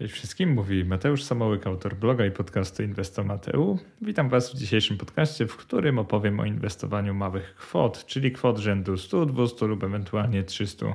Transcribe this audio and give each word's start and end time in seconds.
Cześć 0.00 0.14
wszystkim, 0.14 0.50
mówi 0.50 0.84
Mateusz 0.84 1.22
Samołyk, 1.22 1.66
autor 1.66 1.96
bloga 1.96 2.26
i 2.26 2.30
podcastu 2.30 2.82
Inwestomateu. 2.82 3.78
Witam 4.02 4.28
Was 4.28 4.54
w 4.54 4.58
dzisiejszym 4.58 4.96
podcaście, 4.96 5.46
w 5.46 5.56
którym 5.56 5.98
opowiem 5.98 6.40
o 6.40 6.44
inwestowaniu 6.44 7.14
małych 7.14 7.54
kwot, 7.54 8.06
czyli 8.06 8.32
kwot 8.32 8.58
rzędu 8.58 8.96
100, 8.96 9.26
200 9.26 9.66
lub 9.66 9.84
ewentualnie 9.84 10.42
300 10.42 10.86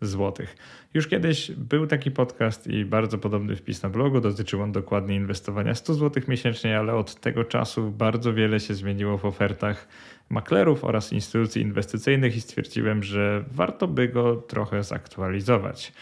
zł. 0.00 0.46
Już 0.94 1.08
kiedyś 1.08 1.50
był 1.50 1.86
taki 1.86 2.10
podcast 2.10 2.66
i 2.66 2.84
bardzo 2.84 3.18
podobny 3.18 3.56
wpis 3.56 3.82
na 3.82 3.88
blogu. 3.88 4.20
Dotyczył 4.20 4.62
on 4.62 4.72
dokładnie 4.72 5.16
inwestowania 5.16 5.74
100 5.74 5.94
zł 5.94 6.22
miesięcznie, 6.28 6.78
ale 6.78 6.94
od 6.94 7.14
tego 7.14 7.44
czasu 7.44 7.90
bardzo 7.90 8.34
wiele 8.34 8.60
się 8.60 8.74
zmieniło 8.74 9.18
w 9.18 9.24
ofertach 9.24 9.88
maklerów 10.30 10.84
oraz 10.84 11.12
instytucji 11.12 11.62
inwestycyjnych 11.62 12.36
i 12.36 12.40
stwierdziłem, 12.40 13.02
że 13.02 13.44
warto 13.52 13.88
by 13.88 14.08
go 14.08 14.36
trochę 14.36 14.82
zaktualizować. 14.82 15.92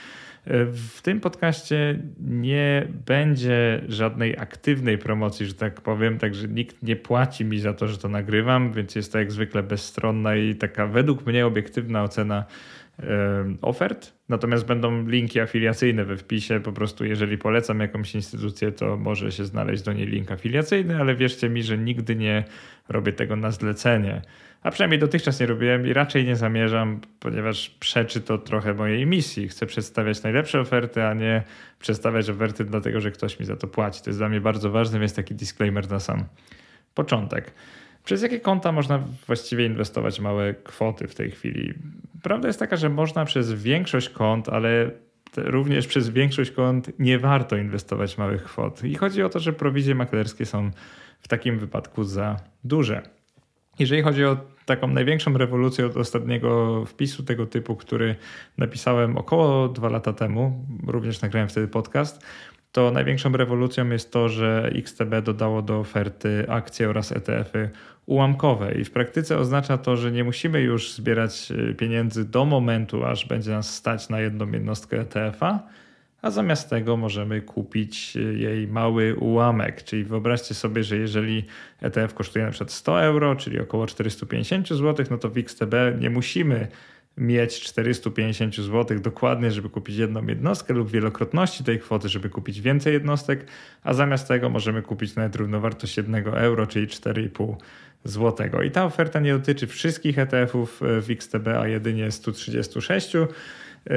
W 0.47 1.03
tym 1.03 1.21
podcaście 1.21 1.99
nie 2.21 2.89
będzie 3.07 3.85
żadnej 3.89 4.39
aktywnej 4.39 4.99
promocji, 4.99 5.47
że 5.47 5.55
tak 5.55 5.81
powiem, 5.81 6.19
także 6.19 6.49
nikt 6.49 6.83
nie 6.83 6.97
płaci 6.97 7.45
mi 7.45 7.59
za 7.59 7.75
to, 7.75 7.89
że 7.89 7.99
to 7.99 8.09
nagrywam, 8.09 8.73
więc 8.73 8.95
jest 8.95 9.13
to 9.13 9.19
jak 9.19 9.33
zwykle 9.33 9.63
bezstronna 9.63 10.37
i 10.37 10.55
taka 10.55 10.87
według 10.87 11.27
mnie 11.27 11.47
obiektywna 11.47 12.03
ocena 12.03 12.45
ofert. 13.63 14.15
Natomiast 14.29 14.67
będą 14.67 15.07
linki 15.07 15.41
afiliacyjne 15.41 16.05
we 16.05 16.17
wpisie. 16.17 16.61
Po 16.61 16.73
prostu, 16.73 17.05
jeżeli 17.05 17.39
polecam 17.39 17.81
jakąś 17.81 18.15
instytucję, 18.15 18.73
to 18.73 18.97
może 18.97 19.33
się 19.33 19.45
znaleźć 19.45 19.83
do 19.83 19.93
niej 19.93 20.07
link 20.07 20.31
afiliacyjny, 20.31 20.97
ale 20.97 21.15
wierzcie 21.15 21.49
mi, 21.49 21.63
że 21.63 21.79
nigdy 21.79 22.17
nie 22.17 22.45
robię 22.89 23.13
tego 23.13 23.37
na 23.37 23.51
zlecenie. 23.51 24.23
A 24.63 24.71
przynajmniej 24.71 24.99
dotychczas 24.99 25.41
nie 25.41 25.47
robiłem 25.47 25.87
i 25.87 25.93
raczej 25.93 26.25
nie 26.25 26.37
zamierzam, 26.37 27.01
ponieważ 27.21 27.71
przeczy 27.71 28.21
to 28.21 28.39
trochę 28.39 28.75
mojej 28.75 29.07
misji. 29.07 29.49
Chcę 29.49 29.67
przedstawiać 29.67 30.23
najlepsze 30.23 30.61
oferty, 30.61 31.05
a 31.05 31.15
nie 31.15 31.43
przedstawiać 31.79 32.31
oferty 32.31 32.65
dlatego, 32.65 33.01
że 33.01 33.11
ktoś 33.11 33.41
mi 33.41 33.47
za 33.47 33.57
to 33.57 33.67
płaci. 33.67 34.03
To 34.03 34.11
jest 34.11 34.21
dla 34.21 34.29
mnie 34.29 34.41
bardzo 34.41 34.71
ważne, 34.71 34.99
więc 34.99 35.15
taki 35.15 35.35
disclaimer 35.35 35.91
na 35.91 36.01
sam 36.01 36.25
początek. 36.95 37.55
Przez 38.05 38.23
jakie 38.23 38.41
konta 38.41 38.73
można 38.73 38.99
właściwie 39.27 39.67
inwestować 39.67 40.21
małe 40.21 40.55
kwoty 40.55 41.09
w 41.09 41.15
tej 41.15 41.31
chwili? 41.31 41.75
Prawda 42.23 42.49
jest 42.49 42.59
taka, 42.59 42.77
że 42.77 42.89
można 42.89 43.25
przez 43.25 43.53
większość 43.53 44.09
kont, 44.09 44.49
ale 44.49 44.91
również 45.37 45.87
przez 45.87 46.09
większość 46.09 46.51
kont 46.51 46.99
nie 46.99 47.19
warto 47.19 47.57
inwestować 47.57 48.19
małych 48.19 48.45
kwot. 48.45 48.85
I 48.85 48.95
chodzi 48.95 49.23
o 49.23 49.29
to, 49.29 49.41
że 49.41 49.53
prowizje 49.53 49.95
maklerskie 49.95 50.47
są 50.47 50.71
w 51.21 51.29
takim 51.29 51.59
wypadku 51.59 52.05
za 52.05 52.37
duże. 52.65 53.03
Jeżeli 53.79 54.03
chodzi 54.03 54.25
o 54.25 54.37
taką 54.67 54.87
największą 54.89 55.39
rewolucję 55.39 55.87
od 55.87 55.97
ostatniego 55.97 56.85
wpisu 56.87 57.23
tego 57.23 57.47
typu, 57.47 57.77
który 57.77 58.15
napisałem 58.59 59.19
około 59.19 59.69
dwa 59.69 59.89
lata 59.89 60.13
temu, 60.13 60.67
również 60.87 61.21
nagrałem 61.21 61.49
wtedy 61.49 61.69
podcast, 61.69 62.27
to 62.73 62.91
największą 62.91 63.33
rewolucją 63.33 63.91
jest 63.91 64.13
to, 64.13 64.29
że 64.29 64.71
XTB 64.75 65.21
dodało 65.23 65.63
do 65.63 65.79
oferty 65.79 66.45
akcje 66.49 66.89
oraz 66.89 67.13
ETF-y 67.13 67.71
ułamkowe 68.07 68.75
i 68.75 68.85
w 68.85 68.91
praktyce 68.91 69.39
oznacza 69.39 69.79
to, 69.79 69.97
że 69.97 70.13
nie 70.13 70.25
musimy 70.25 70.61
już 70.61 70.93
zbierać 70.93 71.53
e, 71.53 71.75
pieniędzy 71.75 72.25
do 72.25 72.45
momentu, 72.45 73.05
aż 73.05 73.27
będzie 73.27 73.51
nas 73.51 73.75
stać 73.75 74.09
na 74.09 74.21
jedną 74.21 74.53
jednostkę 74.53 75.01
ETF-a, 75.01 75.63
a 76.23 76.31
zamiast 76.31 76.71
tego 76.71 76.97
możemy 76.97 77.41
kupić 77.41 78.17
e, 78.17 78.21
jej 78.21 78.69
mały 78.69 79.17
ułamek. 79.17 79.85
Czyli 79.85 80.05
wyobraźcie 80.05 80.55
sobie, 80.55 80.85
że 80.85 80.97
jeżeli 80.97 81.45
ETF 81.81 82.15
kosztuje 82.15 82.51
przykład 82.51 82.73
100 82.73 83.03
euro, 83.03 83.37
czyli 83.37 83.61
około 83.61 83.87
450 83.87 84.69
zł, 84.69 85.07
no 85.11 85.19
to 85.19 85.29
w 85.29 85.39
XTB 85.39 85.75
nie 86.01 86.11
musimy 86.11 86.69
mieć 87.17 87.61
450 87.61 88.57
zł 88.57 88.99
dokładnie, 89.01 89.51
żeby 89.51 89.71
kupić 89.71 89.97
jedną 89.97 90.27
jednostkę 90.27 90.75
lub 90.75 90.91
wielokrotności 90.91 91.65
tej 91.65 91.79
kwoty, 91.79 92.09
żeby 92.09 92.31
kupić 92.31 92.61
więcej 92.61 92.93
jednostek, 92.93 93.47
a 93.83 93.95
zamiast 93.95 94.29
tego 94.29 94.49
możemy 94.49 94.83
kupić 94.83 95.17
nawet 95.17 95.37
równowartość 95.37 95.97
1 95.97 96.15
euro, 96.27 96.67
czyli 96.67 96.87
4,5 96.87 97.57
zł. 98.05 98.63
I 98.63 98.71
ta 98.71 98.85
oferta 98.85 99.21
nie 99.21 99.33
dotyczy 99.33 99.67
wszystkich 99.67 100.19
ETF-ów 100.19 100.81
w 100.81 101.11
XTB, 101.11 101.49
a 101.49 101.69
jedynie 101.69 102.11
136. 102.11 103.13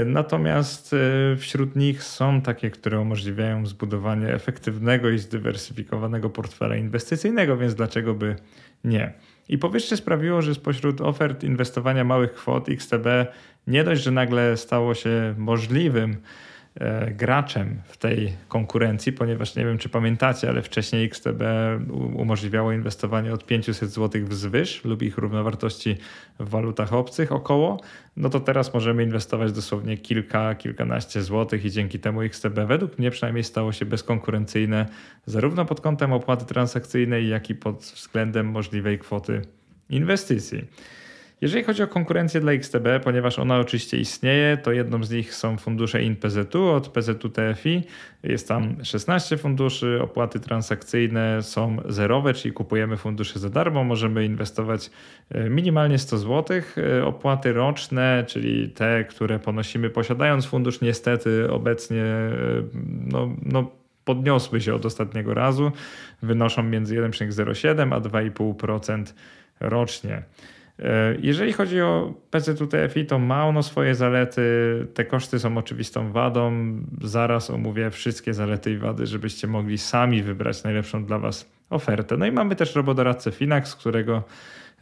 Natomiast 0.06 0.94
e, 0.94 1.35
wśród 1.38 1.75
nich 1.75 2.03
są 2.03 2.41
takie, 2.41 2.72
które 2.72 3.00
umożliwiają 3.00 3.66
zbudowanie 3.66 4.28
efektywnego 4.28 5.09
i 5.09 5.19
zdywersyfikowanego 5.19 6.29
portfela 6.29 6.75
inwestycyjnego, 6.75 7.57
więc 7.57 7.75
dlaczego 7.75 8.13
by 8.13 8.35
nie? 8.84 9.13
I 9.50 9.57
powyższe 9.57 9.97
sprawiło, 9.97 10.41
że 10.41 10.56
spośród 10.56 11.01
ofert 11.01 11.44
inwestowania 11.44 12.03
małych 12.03 12.33
kwot 12.33 12.69
XTB 12.69 13.07
nie 13.67 13.83
dość, 13.83 14.03
że 14.03 14.11
nagle 14.11 14.57
stało 14.57 14.94
się 14.94 15.35
możliwym 15.38 16.17
graczem 17.12 17.81
w 17.86 17.97
tej 17.97 18.34
konkurencji, 18.47 19.13
ponieważ 19.13 19.56
nie 19.56 19.66
wiem, 19.66 19.78
czy 19.78 19.90
pamiętacie, 19.90 20.50
ale 20.50 20.62
wcześniej 20.62 21.06
XTB 21.06 21.44
umożliwiało 22.13 22.72
inwestowanie 22.72 23.34
od 23.34 23.46
500 23.46 23.90
zł 23.90 24.22
wzwyż 24.25 24.85
lub 24.85 25.02
ich 25.02 25.18
równowartości 25.18 25.97
w 26.40 26.50
walutach 26.50 26.94
obcych 26.94 27.31
około, 27.31 27.80
no 28.18 28.30
to 28.30 28.40
teraz 28.40 28.74
możemy 28.74 29.03
inwestować 29.03 29.52
dosłownie 29.52 29.97
kilka, 29.97 30.56
kilkanaście 30.56 31.22
złotych 31.22 31.66
i 31.66 31.72
dzięki 31.72 32.00
temu 32.00 32.22
XTB 32.22 32.59
według 32.68 33.00
mnie 33.00 33.12
przynajmniej 33.12 33.44
stało 33.44 33.72
się 33.72 33.85
bezkonkurencyjne 33.85 34.85
zarówno 35.25 35.66
pod 35.66 35.81
kątem 35.81 36.14
opłaty 36.14 36.46
transakcyjnej, 36.46 37.30
jak 37.30 37.50
i 37.50 37.56
pod 37.56 37.78
względem 37.78 38.47
możliwej 38.47 39.00
kwoty 39.00 39.41
inwestycji. 39.90 40.66
Jeżeli 41.45 41.63
chodzi 41.63 41.83
o 41.83 41.88
konkurencję 41.88 42.41
dla 42.41 42.51
XTB, 42.51 42.88
ponieważ 43.03 43.39
ona 43.39 43.59
oczywiście 43.59 43.97
istnieje, 43.97 44.57
to 44.57 44.72
jedną 44.72 45.03
z 45.03 45.11
nich 45.11 45.35
są 45.35 45.57
fundusze 45.57 46.03
InPZU 46.03 46.63
od 46.63 46.89
PZU 46.89 47.29
TFI. 47.29 47.83
Jest 48.23 48.47
tam 48.47 48.75
16 48.83 49.38
funduszy, 49.38 50.00
opłaty 50.01 50.39
transakcyjne 50.39 51.44
są 51.44 51.78
zerowe, 51.85 52.34
czyli 52.34 52.53
kupujemy 52.53 52.97
fundusze 52.97 53.39
za 53.39 53.50
darmo, 53.50 53.84
możemy 53.84 54.25
inwestować 54.25 54.89
e, 55.31 55.50
minimalnie 55.50 55.97
100 55.97 56.17
zł. 56.17 56.61
E, 56.78 57.05
opłaty 57.05 57.53
roczne, 57.53 58.23
czyli 58.28 58.69
te, 58.69 59.03
które 59.03 59.39
ponosimy 59.39 59.89
posiadając 59.89 60.45
fundusz, 60.45 60.81
niestety 60.81 61.51
obecnie 61.51 62.03
e, 62.03 62.31
no, 63.07 63.29
no 63.41 63.72
podniosły 64.05 64.61
się 64.61 64.75
od 64.75 64.85
ostatniego 64.85 65.34
razu, 65.34 65.72
wynoszą 66.22 66.63
między 66.63 66.95
1,07 66.95 67.94
a 67.94 68.00
2,5% 68.00 69.03
rocznie. 69.59 70.23
E, 70.80 71.16
jeżeli 71.22 71.53
chodzi 71.53 71.81
o 71.81 72.13
PZUTFI, 72.31 73.06
to 73.06 73.19
ma 73.19 73.46
ono 73.46 73.63
swoje 73.63 73.96
zalety. 73.96 74.41
Te 74.94 75.06
koszty 75.06 75.40
są 75.40 75.58
oczywistą 75.58 76.12
wadą. 76.12 76.53
Zaraz 77.02 77.50
omówię 77.50 77.91
wszystkie 77.91 78.34
zalety 78.34 78.72
i 78.72 78.78
wady, 78.78 79.06
żebyście 79.08 79.47
mogli 79.47 79.78
sami 79.78 80.24
wybrać 80.24 80.64
najlepszą 80.64 81.06
dla 81.06 81.19
Was 81.19 81.56
ofertę. 81.69 82.18
No 82.18 82.25
i 82.25 82.31
mamy 82.31 82.56
też 82.56 82.75
robodoradcę 82.75 83.31
Finax, 83.31 83.75
którego 83.75 84.24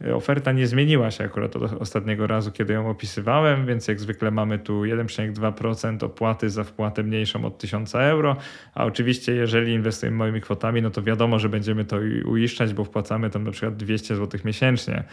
e, 0.04 0.14
oferta 0.14 0.52
nie 0.52 0.66
zmieniła 0.66 1.10
się 1.10 1.24
akurat 1.24 1.56
od 1.56 1.72
ostatniego 1.72 2.26
razu, 2.26 2.52
kiedy 2.52 2.72
ją 2.72 2.90
opisywałem, 2.90 3.66
więc 3.66 3.88
jak 3.88 4.00
zwykle 4.00 4.30
mamy 4.30 4.58
tu 4.58 4.82
1,2% 4.82 6.04
opłaty 6.04 6.50
za 6.50 6.64
wpłatę 6.64 7.02
mniejszą 7.02 7.44
od 7.44 7.58
1000 7.58 7.94
euro, 7.94 8.36
a 8.74 8.84
oczywiście 8.84 9.34
jeżeli 9.34 9.72
inwestujemy 9.72 10.16
moimi 10.16 10.40
kwotami, 10.40 10.82
no 10.82 10.90
to 10.90 11.02
wiadomo, 11.02 11.38
że 11.38 11.48
będziemy 11.48 11.84
to 11.84 11.96
uiszczać, 12.26 12.74
bo 12.74 12.84
wpłacamy 12.84 13.30
tam 13.30 13.44
na 13.44 13.50
przykład 13.50 13.76
200 13.76 14.16
zł 14.16 14.40
miesięcznie. 14.44 15.04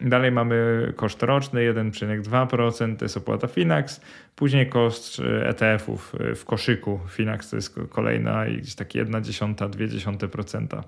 Dalej 0.00 0.32
mamy 0.32 0.92
koszt 0.96 1.22
roczny 1.22 1.60
1,2%, 1.72 2.96
to 2.96 3.04
jest 3.04 3.16
opłata 3.16 3.46
Finax. 3.46 4.00
Później 4.36 4.68
koszt 4.68 5.20
e, 5.20 5.48
ETF-ów 5.48 6.14
e, 6.20 6.34
w 6.34 6.44
koszyku 6.44 7.00
Finax 7.08 7.50
to 7.50 7.56
jest 7.56 7.80
kolejna 7.88 8.46
gdzieś 8.46 8.74
takie 8.74 9.04
1,1-2% 9.04 10.82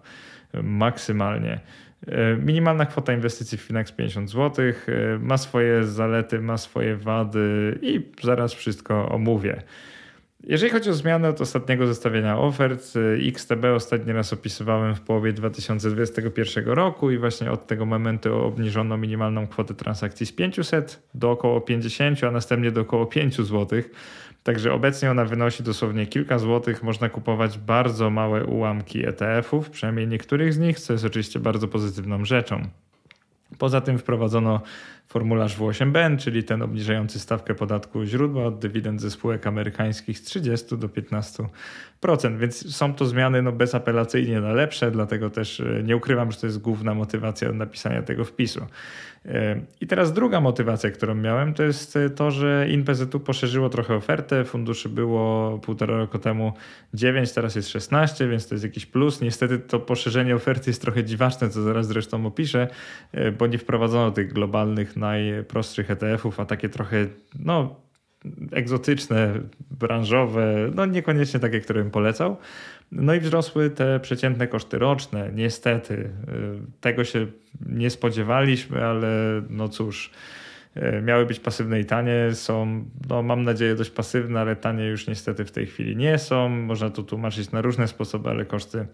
maksymalnie. 0.62 1.60
E, 2.06 2.36
minimalna 2.36 2.86
kwota 2.86 3.12
inwestycji 3.12 3.58
w 3.58 3.60
Finax 3.60 3.92
50 3.92 4.30
zł. 4.30 4.66
Ma 5.20 5.38
swoje 5.38 5.84
zalety, 5.84 6.40
ma 6.40 6.58
swoje 6.58 6.96
wady 6.96 7.78
i 7.82 8.10
zaraz 8.22 8.54
wszystko 8.54 9.08
omówię. 9.08 9.62
Jeżeli 10.44 10.72
chodzi 10.72 10.90
o 10.90 10.94
zmianę 10.94 11.28
od 11.28 11.40
ostatniego 11.40 11.86
zestawienia 11.86 12.38
ofert, 12.38 12.96
y, 12.96 13.20
XTB 13.28 13.64
ostatni 13.74 14.12
raz 14.12 14.32
opisywałem 14.32 14.94
w 14.94 15.00
połowie 15.00 15.32
2021 15.32 16.68
roku 16.68 17.10
i 17.10 17.18
właśnie 17.18 17.50
od 17.50 17.66
tego 17.66 17.86
momentu 17.86 18.34
obniżono 18.34 18.96
minimalną 18.96 19.46
kwotę 19.46 19.74
transakcji 19.74 20.26
z 20.26 20.32
500 20.32 21.02
do 21.14 21.30
około 21.30 21.60
50, 21.60 22.24
a 22.24 22.30
następnie 22.30 22.70
do 22.70 22.80
około 22.80 23.06
5 23.06 23.36
zł. 23.36 23.82
Także 24.42 24.72
obecnie 24.72 25.10
ona 25.10 25.24
wynosi 25.24 25.62
dosłownie 25.62 26.06
kilka 26.06 26.38
złotych. 26.38 26.82
Można 26.82 27.08
kupować 27.08 27.58
bardzo 27.58 28.10
małe 28.10 28.44
ułamki 28.44 29.06
ETF-ów, 29.06 29.70
przynajmniej 29.70 30.08
niektórych 30.08 30.54
z 30.54 30.58
nich, 30.58 30.80
co 30.80 30.92
jest 30.92 31.04
oczywiście 31.04 31.40
bardzo 31.40 31.68
pozytywną 31.68 32.24
rzeczą. 32.24 32.62
Poza 33.58 33.80
tym 33.80 33.98
wprowadzono 33.98 34.60
formularz 35.08 35.58
W8BN, 35.58 36.18
czyli 36.18 36.44
ten 36.44 36.62
obniżający 36.62 37.20
stawkę 37.20 37.54
podatku 37.54 38.04
źródła 38.04 38.44
od 38.44 38.58
dywidend 38.58 39.00
ze 39.00 39.10
spółek 39.10 39.46
amerykańskich 39.46 40.18
z 40.18 40.22
30 40.22 40.78
do 40.78 40.88
15%. 40.88 42.38
Więc 42.38 42.76
są 42.76 42.94
to 42.94 43.06
zmiany 43.06 43.42
no, 43.42 43.52
bezapelacyjnie 43.52 44.40
na 44.40 44.52
lepsze, 44.52 44.90
dlatego 44.90 45.30
też 45.30 45.60
e, 45.60 45.82
nie 45.82 45.96
ukrywam, 45.96 46.32
że 46.32 46.38
to 46.38 46.46
jest 46.46 46.58
główna 46.58 46.94
motywacja 46.94 47.48
do 47.48 47.54
napisania 47.54 48.02
tego 48.02 48.24
wpisu. 48.24 48.66
E, 49.26 49.60
I 49.80 49.86
teraz 49.86 50.12
druga 50.12 50.40
motywacja, 50.40 50.90
którą 50.90 51.14
miałem, 51.14 51.54
to 51.54 51.62
jest 51.62 51.98
to, 52.16 52.30
że 52.30 52.66
InPZU 52.68 53.20
poszerzyło 53.20 53.68
trochę 53.68 53.94
ofertę. 53.94 54.44
Funduszy 54.44 54.88
było 54.88 55.58
półtora 55.58 55.96
roku 55.96 56.18
temu 56.18 56.52
9, 56.94 57.32
teraz 57.32 57.56
jest 57.56 57.68
16, 57.68 58.28
więc 58.28 58.48
to 58.48 58.54
jest 58.54 58.64
jakiś 58.64 58.86
plus. 58.86 59.20
Niestety 59.20 59.58
to 59.58 59.80
poszerzenie 59.80 60.34
oferty 60.34 60.70
jest 60.70 60.82
trochę 60.82 61.04
dziwaczne, 61.04 61.50
co 61.50 61.62
zaraz 61.62 61.86
zresztą 61.86 62.26
opiszę, 62.26 62.68
e, 63.12 63.32
bo 63.32 63.46
nie 63.46 63.58
wprowadzono 63.58 64.10
tych 64.10 64.32
globalnych, 64.32 64.95
najprostszych 64.96 65.90
ETF-ów, 65.90 66.40
a 66.40 66.44
takie 66.44 66.68
trochę, 66.68 67.06
no, 67.38 67.86
egzotyczne, 68.52 69.40
branżowe, 69.70 70.70
no 70.74 70.86
niekoniecznie 70.86 71.40
takie, 71.40 71.60
które 71.60 71.82
bym 71.82 71.90
polecał. 71.90 72.36
No 72.92 73.14
i 73.14 73.20
wzrosły 73.20 73.70
te 73.70 74.00
przeciętne 74.00 74.46
koszty 74.48 74.78
roczne. 74.78 75.30
Niestety 75.34 75.94
y, 75.94 76.10
tego 76.80 77.04
się 77.04 77.26
nie 77.66 77.90
spodziewaliśmy, 77.90 78.84
ale 78.84 79.42
no 79.50 79.68
cóż, 79.68 80.10
miały 81.02 81.26
być 81.26 81.40
pasywne 81.40 81.80
i 81.80 81.84
tanie, 81.84 82.28
są, 82.32 82.84
no 83.08 83.22
mam 83.22 83.42
nadzieję, 83.42 83.74
dość 83.74 83.90
pasywne, 83.90 84.40
ale 84.40 84.56
tanie 84.56 84.84
już 84.84 85.06
niestety 85.06 85.44
w 85.44 85.50
tej 85.50 85.66
chwili 85.66 85.96
nie 85.96 86.18
są. 86.18 86.48
Można 86.48 86.90
to 86.90 87.02
tłumaczyć 87.02 87.52
na 87.52 87.60
różne 87.60 87.88
sposoby, 87.88 88.30
ale 88.30 88.44
koszty 88.44 88.86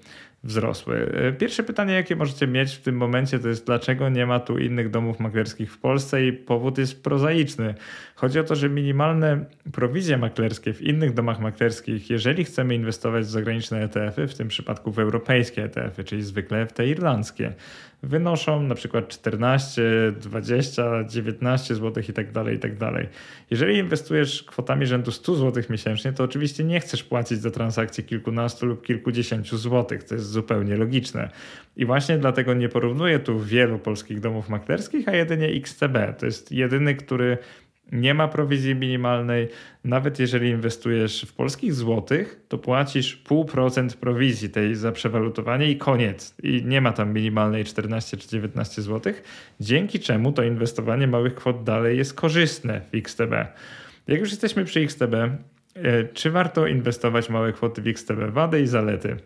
wzrosły. 0.45 1.13
E, 1.15 1.33
pierwsze 1.33 1.63
pytanie, 1.63 1.95
jakie 1.95 2.17
możecie 2.17 2.47
mieć 2.47 2.75
w 2.75 2.81
tym 2.81 2.97
momencie, 2.97 3.39
to 3.39 3.49
jest 3.49 3.67
dlaczego 3.67 4.09
nie 4.09 4.27
ma 4.27 4.41
tu 4.41 4.59
innych 4.59 4.91
domów 4.91 5.21
maklerskich 5.21 5.73
w 5.73 5.79
Polsce 5.79 6.27
i 6.27 6.33
powód 6.33 6.79
jest 6.79 7.03
prozaiczny. 7.03 7.75
Chodzi 8.15 8.39
o 8.39 8.45
to, 8.45 8.55
że 8.55 8.69
minimalne 8.69 9.45
prowizje 9.73 10.17
maklerskie 10.17 10.75
w 10.75 10.83
innych 10.83 11.15
domach 11.15 11.41
maklerskich, 11.41 12.11
jeżeli 12.11 12.45
chcemy 12.45 12.75
inwestować 12.75 13.25
w 13.25 13.31
zagraniczne 13.31 13.83
ETF-y, 13.83 14.29
w 14.29 14.35
tym 14.35 14.49
przypadku 14.49 14.93
w 14.93 14.99
europejskie 14.99 15.65
ETF-y, 15.65 16.05
czyli 16.05 16.23
zwykle 16.23 16.67
w 16.67 16.73
te 16.73 16.87
irlandzkie, 16.87 17.53
wynoszą 18.03 18.63
na 18.63 18.75
przykład 18.75 19.09
14, 19.09 19.83
20, 20.21 21.05
19 21.05 21.75
zł 21.75 22.03
i 22.09 22.13
tak 22.13 22.33
dalej, 22.33 22.57
i 22.57 22.59
tak 22.59 22.79
dalej. 22.79 23.09
Jeżeli 23.51 23.79
inwestujesz 23.79 24.43
kwotami 24.43 24.87
rzędu 24.87 25.11
100 25.11 25.35
zł 25.35 25.63
miesięcznie, 25.71 26.13
to 26.13 26.25
oczywiście 26.25 26.65
nie 26.65 26.81
chcesz 26.81 27.05
płacić 27.05 27.41
za 27.41 27.51
transakcje 27.51 28.05
kilkunastu 28.05 28.67
lub 28.67 28.87
kilkudziesięciu 28.87 29.59
złotych. 29.59 30.05
To 30.05 30.15
jest 30.15 30.27
zupełnie 30.27 30.77
logiczne. 30.77 31.31
I 31.77 31.87
właśnie 31.87 32.19
dlatego 32.19 32.55
nie 32.55 32.69
porównuję 32.69 33.19
tu 33.19 33.41
wielu 33.41 33.79
polskich 33.79 34.21
domów 34.21 34.49
maklerskich, 34.49 35.09
a 35.09 35.13
jedynie 35.13 35.47
XTB. 35.47 36.19
To 36.19 36.27
jest 36.27 36.53
jedyny, 36.53 36.95
który 36.95 37.39
nie 37.93 38.15
ma 38.15 38.29
prowizji 38.29 38.75
minimalnej. 38.75 39.49
Nawet 39.85 40.19
jeżeli 40.19 40.49
inwestujesz 40.49 41.23
w 41.23 41.33
polskich 41.33 41.75
złotych, 41.75 42.41
to 42.49 42.59
płacisz 42.59 43.23
0,5% 43.29 43.97
prowizji 43.97 44.51
tej 44.51 44.75
za 44.75 44.93
przewalutowanie 44.93 45.71
i 45.71 45.77
koniec. 45.77 46.35
I 46.43 46.65
nie 46.65 46.81
ma 46.81 46.93
tam 46.93 47.13
minimalnej 47.13 47.65
14 47.65 48.17
czy 48.17 48.29
19 48.29 48.83
złotych, 48.83 49.23
dzięki 49.61 50.01
czemu 50.01 50.33
to 50.33 50.43
inwestowanie 50.43 51.07
małych 51.07 51.35
kwot 51.35 51.65
dalej 51.65 51.99
jest 51.99 52.15
korzystne 52.15 52.81
w 52.93 52.95
XTB. 52.95 53.33
Jak 54.07 54.21
już 54.21 54.31
jesteśmy 54.31 54.65
przy 54.65 54.81
XTB, 54.81 55.15
e, 55.15 56.05
czy 56.15 56.31
warto 56.31 56.67
inwestować 56.67 57.31
małe 57.31 57.53
kwoty 57.53 57.83
w 57.83 57.87
XTB? 57.87 58.19
Wady 58.31 58.61
i 58.61 58.67
zalety. 58.67 59.17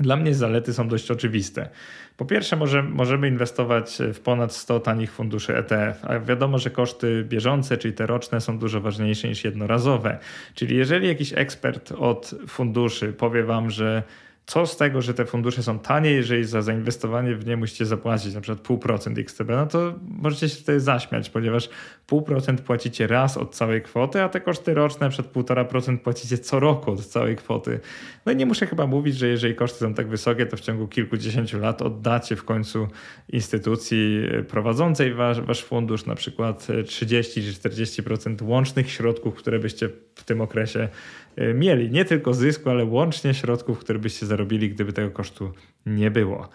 Dla 0.00 0.16
mnie 0.16 0.34
zalety 0.34 0.74
są 0.74 0.88
dość 0.88 1.10
oczywiste. 1.10 1.68
Po 2.16 2.24
pierwsze, 2.24 2.56
może, 2.56 2.82
możemy 2.82 3.28
inwestować 3.28 3.98
w 4.14 4.20
ponad 4.20 4.52
100 4.52 4.80
tanich 4.80 5.12
funduszy 5.12 5.56
ETF, 5.56 6.04
a 6.04 6.18
wiadomo, 6.18 6.58
że 6.58 6.70
koszty 6.70 7.24
bieżące, 7.28 7.76
czyli 7.76 7.94
te 7.94 8.06
roczne, 8.06 8.40
są 8.40 8.58
dużo 8.58 8.80
ważniejsze 8.80 9.28
niż 9.28 9.44
jednorazowe. 9.44 10.18
Czyli 10.54 10.76
jeżeli 10.76 11.08
jakiś 11.08 11.32
ekspert 11.32 11.92
od 11.92 12.34
funduszy 12.48 13.12
powie 13.12 13.44
Wam, 13.44 13.70
że 13.70 14.02
co 14.46 14.66
z 14.66 14.76
tego, 14.76 15.02
że 15.02 15.14
te 15.14 15.24
fundusze 15.24 15.62
są 15.62 15.78
tanie, 15.78 16.10
jeżeli 16.10 16.44
za 16.44 16.62
zainwestowanie 16.62 17.34
w 17.34 17.46
nie 17.46 17.56
musicie 17.56 17.86
zapłacić 17.86 18.34
na 18.34 18.40
przykład 18.40 18.68
0,5% 18.68 19.20
XTB, 19.20 19.48
no 19.48 19.66
to 19.66 19.94
możecie 20.08 20.48
się 20.48 20.56
wtedy 20.56 20.80
zaśmiać, 20.80 21.30
ponieważ 21.30 21.68
0,5% 22.10 22.56
płacicie 22.56 23.06
raz 23.06 23.36
od 23.36 23.54
całej 23.54 23.82
kwoty, 23.82 24.22
a 24.22 24.28
te 24.28 24.40
koszty 24.40 24.74
roczne 24.74 25.10
przed 25.10 25.32
1,5% 25.32 25.98
płacicie 25.98 26.38
co 26.38 26.60
roku 26.60 26.90
od 26.90 27.06
całej 27.06 27.36
kwoty. 27.36 27.80
No 28.26 28.32
i 28.32 28.36
nie 28.36 28.46
muszę 28.46 28.66
chyba 28.66 28.86
mówić, 28.86 29.16
że 29.16 29.28
jeżeli 29.28 29.54
koszty 29.54 29.78
są 29.78 29.94
tak 29.94 30.08
wysokie, 30.08 30.46
to 30.46 30.56
w 30.56 30.60
ciągu 30.60 30.88
kilkudziesięciu 30.88 31.58
lat 31.58 31.82
oddacie 31.82 32.36
w 32.36 32.44
końcu 32.44 32.88
instytucji 33.28 34.22
prowadzącej 34.48 35.14
wasz, 35.14 35.40
wasz 35.40 35.64
fundusz 35.64 36.06
na 36.06 36.14
przykład 36.14 36.66
30 36.86 37.42
czy 37.42 37.68
40% 37.68 38.42
łącznych 38.42 38.90
środków, 38.90 39.34
które 39.34 39.58
byście 39.58 39.88
w 40.14 40.24
tym 40.24 40.40
okresie 40.40 40.88
E, 41.36 41.54
mieli. 41.54 41.90
Nie 41.90 42.04
tylko 42.04 42.34
zysku, 42.34 42.70
ale 42.70 42.84
łącznie 42.84 43.34
środków, 43.34 43.78
które 43.78 43.98
byście 43.98 44.26
zarobili, 44.26 44.70
gdyby 44.70 44.92
tego 44.92 45.10
kosztu 45.10 45.52
nie 45.86 46.10
było. 46.10 46.48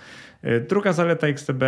E, 0.43 0.59
druga 0.59 0.93
zaleta 0.93 1.27
XTB, 1.27 1.63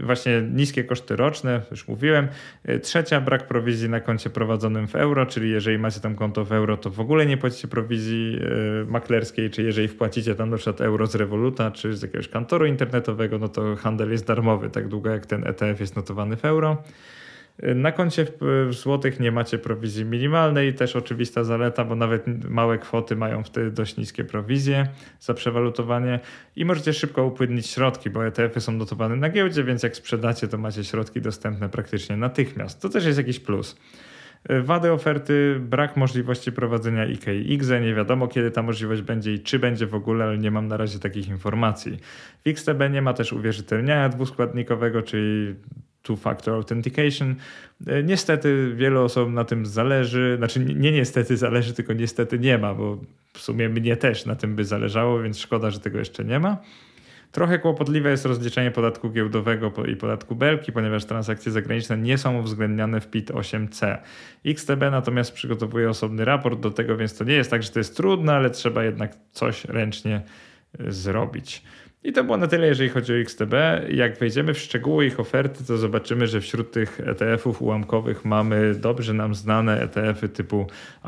właśnie 0.00 0.42
niskie 0.52 0.84
koszty 0.84 1.16
roczne, 1.16 1.60
już 1.70 1.88
mówiłem. 1.88 2.28
E, 2.64 2.78
trzecia, 2.78 3.20
brak 3.20 3.46
prowizji 3.46 3.88
na 3.88 4.00
koncie 4.00 4.30
prowadzonym 4.30 4.88
w 4.88 4.96
euro, 4.96 5.26
czyli 5.26 5.50
jeżeli 5.50 5.78
macie 5.78 6.00
tam 6.00 6.14
konto 6.14 6.44
w 6.44 6.52
euro, 6.52 6.76
to 6.76 6.90
w 6.90 7.00
ogóle 7.00 7.26
nie 7.26 7.36
płacicie 7.36 7.68
prowizji 7.68 8.40
maklerskiej, 8.86 9.50
czy 9.50 9.62
jeżeli 9.62 9.88
wpłacicie 9.88 10.34
tam 10.34 10.50
na 10.50 10.56
przykład 10.56 10.80
euro 10.80 11.06
z 11.06 11.14
Revoluta, 11.14 11.70
czy 11.70 11.96
z 11.96 12.02
jakiegoś 12.02 12.28
kantoru 12.28 12.66
internetowego, 12.66 13.38
no 13.38 13.48
to 13.48 13.76
handel 13.76 14.10
jest 14.10 14.26
darmowy, 14.26 14.70
tak 14.70 14.88
długo 14.88 15.10
jak 15.10 15.26
ten 15.26 15.46
ETF 15.46 15.80
jest 15.80 15.96
notowany 15.96 16.36
w 16.36 16.44
euro. 16.44 16.82
Na 17.74 17.92
koncie 17.92 18.26
w 18.40 18.74
złotych 18.74 19.20
nie 19.20 19.32
macie 19.32 19.58
prowizji 19.58 20.04
minimalnej, 20.04 20.74
też 20.74 20.96
oczywista 20.96 21.44
zaleta, 21.44 21.84
bo 21.84 21.94
nawet 21.94 22.44
małe 22.48 22.78
kwoty 22.78 23.16
mają 23.16 23.44
wtedy 23.44 23.70
dość 23.70 23.96
niskie 23.96 24.24
prowizje 24.24 24.88
za 25.20 25.34
przewalutowanie 25.34 26.20
i 26.56 26.64
możecie 26.64 26.92
szybko 26.92 27.24
upłynnić 27.24 27.66
środki, 27.66 28.10
bo 28.10 28.26
ETF-y 28.26 28.60
są 28.60 28.72
notowane 28.72 29.16
na 29.16 29.28
giełdzie, 29.28 29.64
więc 29.64 29.82
jak 29.82 29.96
sprzedacie, 29.96 30.48
to 30.48 30.58
macie 30.58 30.84
środki 30.84 31.20
dostępne 31.20 31.68
praktycznie 31.68 32.16
natychmiast. 32.16 32.82
To 32.82 32.88
też 32.88 33.04
jest 33.04 33.18
jakiś 33.18 33.40
plus. 33.40 33.76
Wady 34.62 34.92
oferty, 34.92 35.56
brak 35.60 35.96
możliwości 35.96 36.52
prowadzenia 36.52 37.06
IKX, 37.06 37.70
nie 37.82 37.94
wiadomo 37.94 38.28
kiedy 38.28 38.50
ta 38.50 38.62
możliwość 38.62 39.02
będzie 39.02 39.34
i 39.34 39.40
czy 39.40 39.58
będzie 39.58 39.86
w 39.86 39.94
ogóle, 39.94 40.24
ale 40.24 40.38
nie 40.38 40.50
mam 40.50 40.68
na 40.68 40.76
razie 40.76 40.98
takich 40.98 41.28
informacji. 41.28 41.98
W 42.44 42.48
XTB 42.48 42.80
nie 42.90 43.02
ma 43.02 43.12
też 43.12 43.32
uwierzytelniania 43.32 44.08
dwuskładnikowego, 44.08 45.02
czyli 45.02 45.54
two-factor 46.04 46.54
authentication. 46.54 47.34
E, 47.86 48.02
niestety 48.02 48.72
wielu 48.76 49.02
osobom 49.02 49.34
na 49.34 49.44
tym 49.44 49.66
zależy, 49.66 50.34
znaczy 50.38 50.60
nie 50.60 50.92
niestety 50.92 51.36
zależy, 51.36 51.74
tylko 51.74 51.92
niestety 51.92 52.38
nie 52.38 52.58
ma, 52.58 52.74
bo 52.74 52.98
w 53.32 53.38
sumie 53.38 53.68
mnie 53.68 53.96
też 53.96 54.26
na 54.26 54.36
tym 54.36 54.56
by 54.56 54.64
zależało, 54.64 55.22
więc 55.22 55.38
szkoda, 55.38 55.70
że 55.70 55.80
tego 55.80 55.98
jeszcze 55.98 56.24
nie 56.24 56.40
ma. 56.40 56.56
Trochę 57.34 57.58
kłopotliwe 57.58 58.10
jest 58.10 58.24
rozliczenie 58.24 58.70
podatku 58.70 59.10
giełdowego 59.10 59.72
i 59.86 59.96
podatku 59.96 60.34
belki, 60.34 60.72
ponieważ 60.72 61.04
transakcje 61.04 61.52
zagraniczne 61.52 61.98
nie 61.98 62.18
są 62.18 62.38
uwzględniane 62.38 63.00
w 63.00 63.10
PIT 63.10 63.30
8C. 63.30 63.98
XTB 64.44 64.80
natomiast 64.80 65.32
przygotowuje 65.32 65.90
osobny 65.90 66.24
raport 66.24 66.60
do 66.60 66.70
tego, 66.70 66.96
więc 66.96 67.18
to 67.18 67.24
nie 67.24 67.34
jest 67.34 67.50
tak, 67.50 67.62
że 67.62 67.70
to 67.70 67.78
jest 67.78 67.96
trudne, 67.96 68.34
ale 68.34 68.50
trzeba 68.50 68.84
jednak 68.84 69.12
coś 69.32 69.64
ręcznie 69.64 70.22
e, 70.78 70.92
zrobić. 70.92 71.62
I 72.04 72.12
to 72.12 72.24
było 72.24 72.36
na 72.36 72.46
tyle, 72.46 72.66
jeżeli 72.66 72.88
chodzi 72.88 73.12
o 73.12 73.16
XTB. 73.16 73.54
Jak 73.88 74.18
wejdziemy 74.18 74.54
w 74.54 74.58
szczegóły 74.58 75.06
ich 75.06 75.20
oferty, 75.20 75.64
to 75.64 75.76
zobaczymy, 75.76 76.26
że 76.26 76.40
wśród 76.40 76.72
tych 76.72 77.00
ETF-ów 77.00 77.62
ułamkowych 77.62 78.24
mamy 78.24 78.74
dobrze 78.74 79.14
nam 79.14 79.34
znane 79.34 79.80
ETF-y 79.80 80.28
typu 80.28 80.66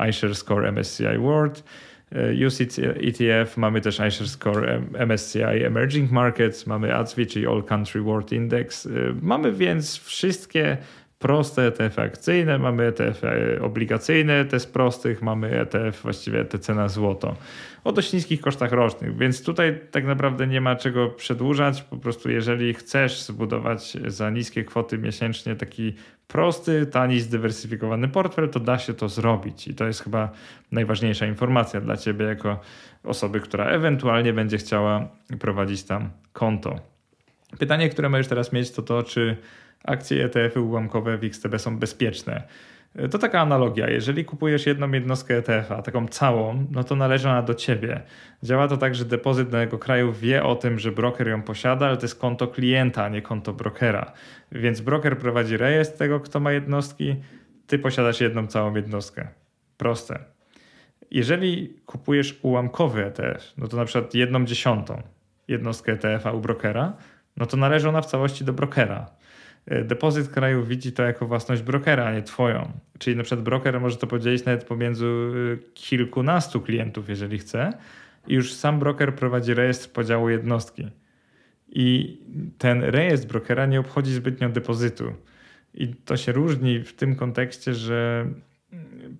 iShares 0.09 0.43
Core 0.43 0.71
MSCI 0.71 1.17
World, 1.19 1.63
e, 2.11 2.47
UCITS 2.47 2.79
ETF, 2.79 3.57
mamy 3.57 3.81
też 3.81 3.95
iShares 3.95 4.37
Core 4.37 4.81
MSCI 5.07 5.63
Emerging 5.65 6.11
Markets, 6.11 6.67
mamy 6.67 6.95
ADSWI, 6.95 7.27
czyli 7.27 7.47
All 7.47 7.63
Country 7.63 8.01
World 8.01 8.31
Index. 8.31 8.85
E, 8.85 8.89
mamy 9.21 9.51
więc 9.51 9.97
wszystkie 9.97 10.77
proste 11.19 11.67
ETF 11.67 11.99
akcyjne, 11.99 12.57
mamy 12.57 12.83
ETF 12.83 13.21
obligacyjne, 13.61 14.45
te 14.45 14.59
z 14.59 14.65
prostych, 14.65 15.21
mamy 15.21 15.59
ETF 15.59 16.01
właściwie 16.01 16.39
ETC 16.39 16.69
na 16.69 16.89
złoto 16.89 17.35
o 17.87 17.91
dość 17.91 18.13
niskich 18.13 18.41
kosztach 18.41 18.71
rocznych, 18.71 19.17
więc 19.17 19.43
tutaj 19.43 19.79
tak 19.91 20.05
naprawdę 20.05 20.47
nie 20.47 20.61
ma 20.61 20.75
czego 20.75 21.09
przedłużać. 21.09 21.81
Po 21.81 21.97
prostu 21.97 22.29
jeżeli 22.29 22.73
chcesz 22.73 23.21
zbudować 23.21 23.97
za 24.07 24.29
niskie 24.29 24.63
kwoty 24.63 24.97
miesięcznie 24.97 25.55
taki 25.55 25.93
prosty, 26.27 26.85
tani, 26.85 27.19
zdywersyfikowany 27.19 28.07
portfel, 28.07 28.49
to 28.49 28.59
da 28.59 28.79
się 28.79 28.93
to 28.93 29.09
zrobić 29.09 29.67
i 29.67 29.75
to 29.75 29.87
jest 29.87 30.03
chyba 30.03 30.29
najważniejsza 30.71 31.25
informacja 31.25 31.81
dla 31.81 31.97
ciebie 31.97 32.25
jako 32.25 32.59
osoby, 33.03 33.39
która 33.39 33.65
ewentualnie 33.65 34.33
będzie 34.33 34.57
chciała 34.57 35.07
prowadzić 35.39 35.83
tam 35.83 36.09
konto. 36.33 36.79
Pytanie, 37.59 37.89
które 37.89 38.09
możesz 38.09 38.27
teraz 38.27 38.53
mieć, 38.53 38.71
to 38.71 38.81
to, 38.81 39.03
czy 39.03 39.37
akcje 39.83 40.25
ETF-y 40.25 40.61
ułamkowe 40.61 41.17
w 41.17 41.23
XTB 41.23 41.59
są 41.59 41.79
bezpieczne. 41.79 42.43
To 43.11 43.17
taka 43.17 43.41
analogia. 43.41 43.89
Jeżeli 43.89 44.25
kupujesz 44.25 44.65
jedną 44.65 44.91
jednostkę 44.91 45.37
ETF-a, 45.37 45.81
taką 45.81 46.07
całą, 46.07 46.65
no 46.71 46.83
to 46.83 46.95
należy 46.95 47.29
ona 47.29 47.41
do 47.41 47.53
ciebie. 47.53 48.01
Działa 48.43 48.67
to 48.67 48.77
tak, 48.77 48.95
że 48.95 49.05
depozyt 49.05 49.49
danego 49.49 49.77
kraju 49.77 50.13
wie 50.13 50.43
o 50.43 50.55
tym, 50.55 50.79
że 50.79 50.91
broker 50.91 51.27
ją 51.27 51.41
posiada, 51.41 51.87
ale 51.87 51.97
to 51.97 52.03
jest 52.03 52.19
konto 52.19 52.47
klienta, 52.47 53.03
a 53.03 53.09
nie 53.09 53.21
konto 53.21 53.53
brokera. 53.53 54.11
Więc 54.51 54.81
broker 54.81 55.17
prowadzi 55.17 55.57
rejestr 55.57 55.97
tego, 55.97 56.19
kto 56.19 56.39
ma 56.39 56.51
jednostki, 56.51 57.15
ty 57.67 57.79
posiadasz 57.79 58.21
jedną 58.21 58.47
całą 58.47 58.75
jednostkę. 58.75 59.27
Proste. 59.77 60.19
Jeżeli 61.11 61.73
kupujesz 61.85 62.39
ułamkowy 62.41 63.05
ETF, 63.05 63.53
no 63.57 63.67
to 63.67 63.77
na 63.77 63.85
przykład 63.85 64.13
jedną 64.13 64.45
dziesiątą 64.45 65.01
jednostkę 65.47 65.91
ETF-a 65.91 66.31
u 66.31 66.39
brokera, 66.39 66.93
no 67.37 67.45
to 67.45 67.57
należy 67.57 67.89
ona 67.89 68.01
w 68.01 68.05
całości 68.05 68.45
do 68.45 68.53
brokera. 68.53 69.16
E, 69.67 69.83
depozyt 69.83 70.29
kraju 70.29 70.63
widzi 70.63 70.91
to 70.91 71.03
jako 71.03 71.27
własność 71.27 71.61
brokera, 71.61 72.05
a 72.05 72.13
nie 72.13 72.23
twoją. 72.23 72.71
Czyli 72.99 73.15
na 73.15 73.23
przykład 73.23 73.43
broker 73.43 73.81
może 73.81 73.97
to 73.97 74.07
podzielić 74.07 74.45
nawet 74.45 74.63
pomiędzy 74.63 75.05
e, 75.05 75.57
kilkunastu 75.73 76.61
klientów, 76.61 77.09
jeżeli 77.09 77.37
chce, 77.37 77.73
i 78.27 78.33
już 78.33 78.53
sam 78.53 78.79
broker 78.79 79.15
prowadzi 79.15 79.53
rejestr 79.53 79.89
podziału 79.89 80.29
jednostki. 80.29 80.87
I 81.69 82.17
ten 82.57 82.83
rejestr 82.83 83.27
brokera 83.27 83.65
nie 83.65 83.79
obchodzi 83.79 84.13
zbytnio 84.13 84.49
depozytu. 84.49 85.13
I 85.73 85.87
to 85.87 86.17
się 86.17 86.31
różni 86.31 86.83
w 86.83 86.93
tym 86.93 87.15
kontekście, 87.15 87.73
że 87.73 88.27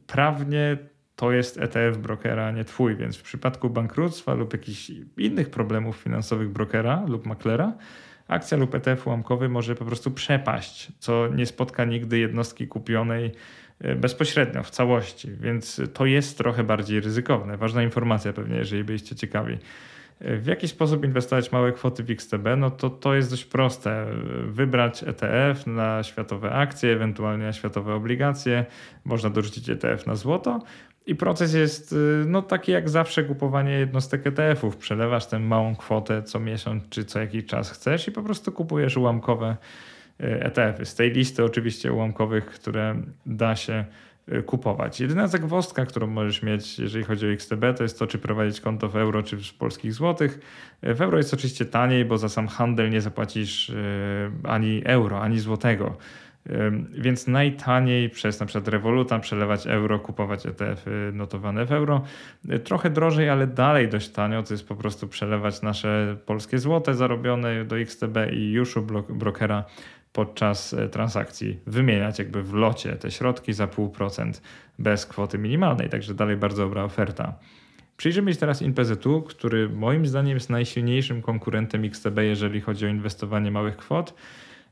prawnie 0.08 0.78
to 1.16 1.32
jest 1.32 1.58
ETF 1.58 1.98
brokera, 1.98 2.46
a 2.46 2.52
nie 2.52 2.66
twój, 2.66 2.96
więc 2.96 3.18
w 3.18 3.24
przypadku 3.24 3.70
bankructwa 3.70 4.34
lub 4.34 4.54
jakichś 4.54 4.92
innych 5.18 5.50
problemów 5.50 5.98
finansowych 5.98 6.50
brokera 6.50 7.06
lub 7.08 7.26
maklera, 7.26 7.74
akcja 8.28 8.58
lub 8.58 8.76
ETF 8.76 9.08
ułamkowy 9.08 9.50
może 9.50 9.76
po 9.76 9.86
prostu 9.86 10.12
przepaść, 10.12 10.92
co 11.00 11.28
nie 11.28 11.46
spotka 11.46 11.86
nigdy 11.86 12.20
jednostki 12.20 12.68
kupionej 12.68 13.32
e, 13.80 13.96
bezpośrednio, 13.96 14.64
w 14.64 14.70
całości, 14.70 15.32
więc 15.40 15.82
to 15.94 16.06
jest 16.06 16.38
trochę 16.38 16.64
bardziej 16.64 17.00
ryzykowne. 17.00 17.58
Ważna 17.58 17.84
informacja 17.84 18.34
pewnie, 18.34 18.58
jeżeli 18.58 18.84
byliście 18.84 19.16
ciekawi. 19.16 19.58
E, 20.20 20.38
w 20.38 20.46
jaki 20.46 20.68
sposób 20.68 21.06
inwestować 21.06 21.52
małe 21.52 21.72
kwoty 21.72 22.04
w 22.04 22.12
XTB? 22.12 22.46
No 22.58 22.72
to 22.72 22.90
to 22.90 23.16
jest 23.16 23.30
dość 23.30 23.46
proste. 23.46 24.06
Wybrać 24.48 25.04
ETF 25.04 25.68
na 25.68 26.04
światowe 26.04 26.52
akcje, 26.52 26.94
ewentualnie 26.94 27.46
na 27.46 27.54
światowe 27.54 27.94
obligacje. 27.94 28.66
Można 29.06 29.30
dorzucić 29.30 29.70
ETF 29.70 30.06
na 30.06 30.16
złoto 30.16 30.62
i 31.08 31.16
proces 31.16 31.54
jest 31.54 31.94
y, 31.94 32.24
no, 32.26 32.42
taki 32.42 32.72
jak 32.72 32.90
zawsze 32.90 33.24
kupowanie 33.24 33.72
jednostek 33.72 34.28
ETF-ów. 34.28 34.78
Przelewasz 34.78 35.26
tę 35.26 35.40
małą 35.40 35.76
kwotę 35.76 36.24
co 36.24 36.40
miesiąc 36.40 36.84
czy 36.90 37.06
co 37.06 37.20
jakiś 37.20 37.46
czas 37.46 37.72
chcesz 37.72 38.08
i 38.08 38.12
po 38.12 38.24
prostu 38.24 38.52
kupujesz 38.52 38.98
ułamkowe 38.98 39.58
y, 40.22 40.26
ETF-y. 40.44 40.86
Z 40.86 40.96
tej 40.96 41.12
listy 41.12 41.44
oczywiście 41.44 41.94
ułamkowych, 41.94 42.46
które 42.46 42.96
da 43.26 43.56
się 43.56 43.86
y, 44.32 44.44
kupować. 44.44 45.00
Jedyna 45.00 45.28
zagwozdka, 45.28 45.86
którą 45.86 46.08
możesz 46.08 46.44
mieć, 46.44 46.80
jeżeli 46.80 47.04
chodzi 47.04 47.28
o 47.28 47.32
XTB, 47.32 47.64
to 47.78 47.84
jest 47.84 48.00
to, 48.00 48.08
czy 48.08 48.18
prowadzić 48.18 48.62
konto 48.62 48.90
w 48.90 48.96
euro, 48.96 49.24
czy 49.24 49.38
w 49.38 49.54
polskich 49.54 49.94
złotych. 49.94 50.40
W 50.84 51.02
euro 51.02 51.18
jest 51.18 51.34
oczywiście 51.34 51.66
taniej, 51.66 52.06
bo 52.06 52.18
za 52.18 52.30
sam 52.30 52.48
handel 52.48 52.90
nie 52.90 53.02
zapłacisz 53.02 53.72
ani 54.44 54.82
euro, 54.86 55.22
ani 55.22 55.40
złotego. 55.40 55.98
Więc 56.92 57.28
najtaniej 57.28 58.10
przez 58.10 58.40
na 58.40 58.46
przykład 58.46 58.68
Revoluta 58.68 59.20
przelewać 59.20 59.68
euro, 59.68 60.00
kupować 60.00 60.46
ETF-y 60.46 61.12
notowane 61.14 61.66
w 61.66 61.72
euro. 61.72 62.04
Trochę 62.64 62.90
drożej, 62.90 63.30
ale 63.30 63.48
dalej 63.48 63.90
dość 63.90 64.10
tanio, 64.10 64.44
to 64.44 64.54
jest 64.54 64.68
po 64.68 64.76
prostu 64.76 65.08
przelewać 65.08 65.62
nasze 65.62 66.18
polskie 66.26 66.60
złote 66.60 66.94
zarobione 66.94 67.66
do 67.66 67.80
XTB 67.80 68.18
i 68.32 68.52
już 68.52 68.78
u 68.78 68.82
brokera 69.10 69.64
podczas 70.14 70.74
e, 70.74 70.90
transakcji 70.90 71.60
wymieniać 71.68 72.20
jakby 72.20 72.44
w 72.44 72.54
locie 72.54 72.96
te 72.96 73.12
środki 73.12 73.54
za 73.54 73.68
0,5% 73.68 74.42
bez 74.80 75.06
kwoty 75.06 75.38
minimalnej, 75.38 75.90
także 75.90 76.14
dalej 76.14 76.38
bardzo 76.38 76.64
dobra 76.64 76.84
oferta. 76.84 77.34
Przyjrzymy 77.98 78.34
się 78.34 78.40
teraz 78.40 78.62
InPZU, 78.62 79.22
który 79.22 79.70
moim 79.70 80.06
zdaniem 80.06 80.34
jest 80.34 80.50
najsilniejszym 80.50 81.22
konkurentem 81.22 81.86
XTB, 81.86 82.18
jeżeli 82.18 82.62
chodzi 82.62 82.86
o 82.86 82.90
inwestowanie 82.90 83.52
małych 83.52 83.78
kwot. 83.78 84.14